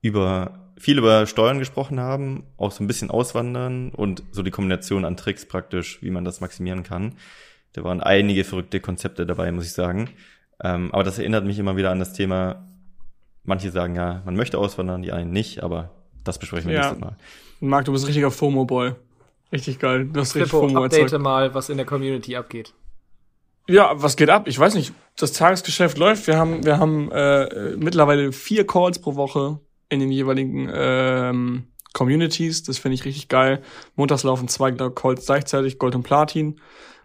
[0.00, 5.04] über viel über Steuern gesprochen haben, auch so ein bisschen auswandern und so die Kombination
[5.04, 7.14] an Tricks praktisch, wie man das maximieren kann.
[7.72, 10.10] Da waren einige verrückte Konzepte dabei, muss ich sagen.
[10.62, 12.68] Ähm, aber das erinnert mich immer wieder an das Thema,
[13.44, 15.90] manche sagen ja, man möchte auswandern, die einen nicht, aber
[16.24, 16.80] das besprechen wir Ja.
[16.82, 17.16] nächstes Mal.
[17.60, 18.92] Marc, du bist ein richtiger FOMO-Boy.
[19.52, 20.06] Richtig geil.
[20.06, 21.22] Du hast richtig Flippo, FOMO update erzeugt.
[21.22, 22.72] mal was in der Community abgeht
[23.68, 24.48] Ja, was geht ab?
[24.48, 24.92] Ich weiß nicht.
[25.16, 26.26] Das Tagesgeschäft läuft.
[26.26, 32.62] Wir haben, wir haben äh, mittlerweile vier Calls pro Woche in den jeweiligen ähm, Communities.
[32.64, 33.62] Das finde ich richtig geil.
[33.94, 36.58] Montags laufen zwei Calls gleichzeitig, Gold und Platin.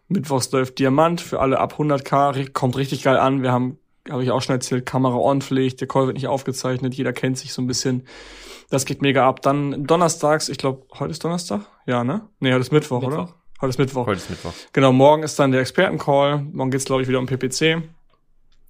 [0.07, 2.33] Mittwochs läuft Diamant für alle ab 100k.
[2.33, 3.43] Ri- Kommt richtig geil an.
[3.43, 3.77] Wir haben,
[4.09, 5.81] habe ich auch schon erzählt, Kamera on-Pflicht.
[5.81, 6.93] Der Call wird nicht aufgezeichnet.
[6.93, 8.07] Jeder kennt sich so ein bisschen.
[8.69, 9.41] Das geht mega ab.
[9.41, 11.61] Dann donnerstags, ich glaube, heute ist Donnerstag?
[11.85, 12.27] Ja, ne?
[12.39, 13.17] Nee, heute ist Mittwoch, Mittwoch.
[13.17, 13.33] oder?
[13.61, 14.05] Heute ist Mittwoch.
[14.05, 14.53] Heute ist Mittwoch.
[14.73, 16.43] Genau, morgen ist dann der Expertencall.
[16.51, 17.83] Morgen geht's glaube ich, wieder um PPC.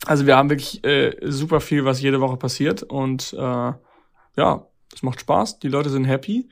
[0.05, 2.83] Also wir haben wirklich äh, super viel, was jede Woche passiert.
[2.83, 5.59] Und äh, ja, es macht Spaß.
[5.59, 6.47] Die Leute sind happy.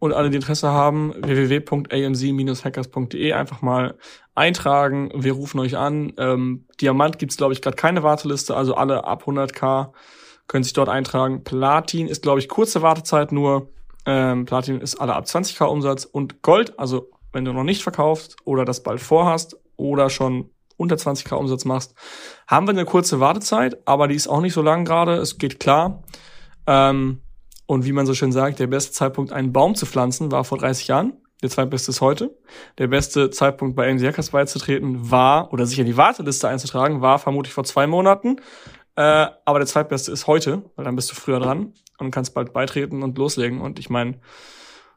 [0.00, 3.96] Und alle, die Interesse haben, www.amc-hackers.de einfach mal
[4.34, 5.10] eintragen.
[5.14, 6.14] Wir rufen euch an.
[6.16, 8.56] Ähm, Diamant gibt's glaube ich, gerade keine Warteliste.
[8.56, 9.92] Also alle ab 100k
[10.48, 11.44] können sich dort eintragen.
[11.44, 13.68] Platin ist, glaube ich, kurze Wartezeit nur.
[14.06, 16.06] Ähm, Platin ist alle ab 20k Umsatz.
[16.06, 20.48] Und Gold, also wenn du noch nicht verkaufst oder das bald vorhast oder schon
[20.78, 21.94] unter 20k Umsatz machst,
[22.48, 25.16] haben wir eine kurze Wartezeit, aber die ist auch nicht so lang gerade.
[25.16, 26.02] Es geht klar.
[26.66, 27.20] Ähm,
[27.70, 30.58] und wie man so schön sagt, der beste Zeitpunkt, einen Baum zu pflanzen, war vor
[30.58, 31.12] 30 Jahren.
[31.40, 32.36] Der zweitbeste ist heute.
[32.78, 37.20] Der beste Zeitpunkt, bei AMC Hackers beizutreten, war, oder sich in die Warteliste einzutragen, war
[37.20, 38.38] vermutlich vor zwei Monaten.
[38.96, 42.52] Äh, aber der zweitbeste ist heute, weil dann bist du früher dran und kannst bald
[42.52, 43.60] beitreten und loslegen.
[43.60, 44.18] Und ich meine,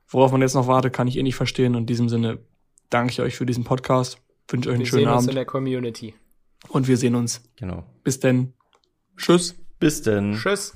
[0.08, 1.76] worauf man jetzt noch wartet, kann ich eh nicht verstehen.
[1.76, 2.40] Und in diesem Sinne
[2.90, 4.18] danke ich euch für diesen Podcast.
[4.48, 6.16] Wünsche euch einen wir schönen sehen uns in Abend der Community
[6.70, 7.44] und wir sehen uns.
[7.56, 7.84] Genau.
[8.04, 8.54] Bis denn.
[9.16, 9.54] Tschüss.
[9.78, 10.34] Bis denn.
[10.34, 10.76] tschüss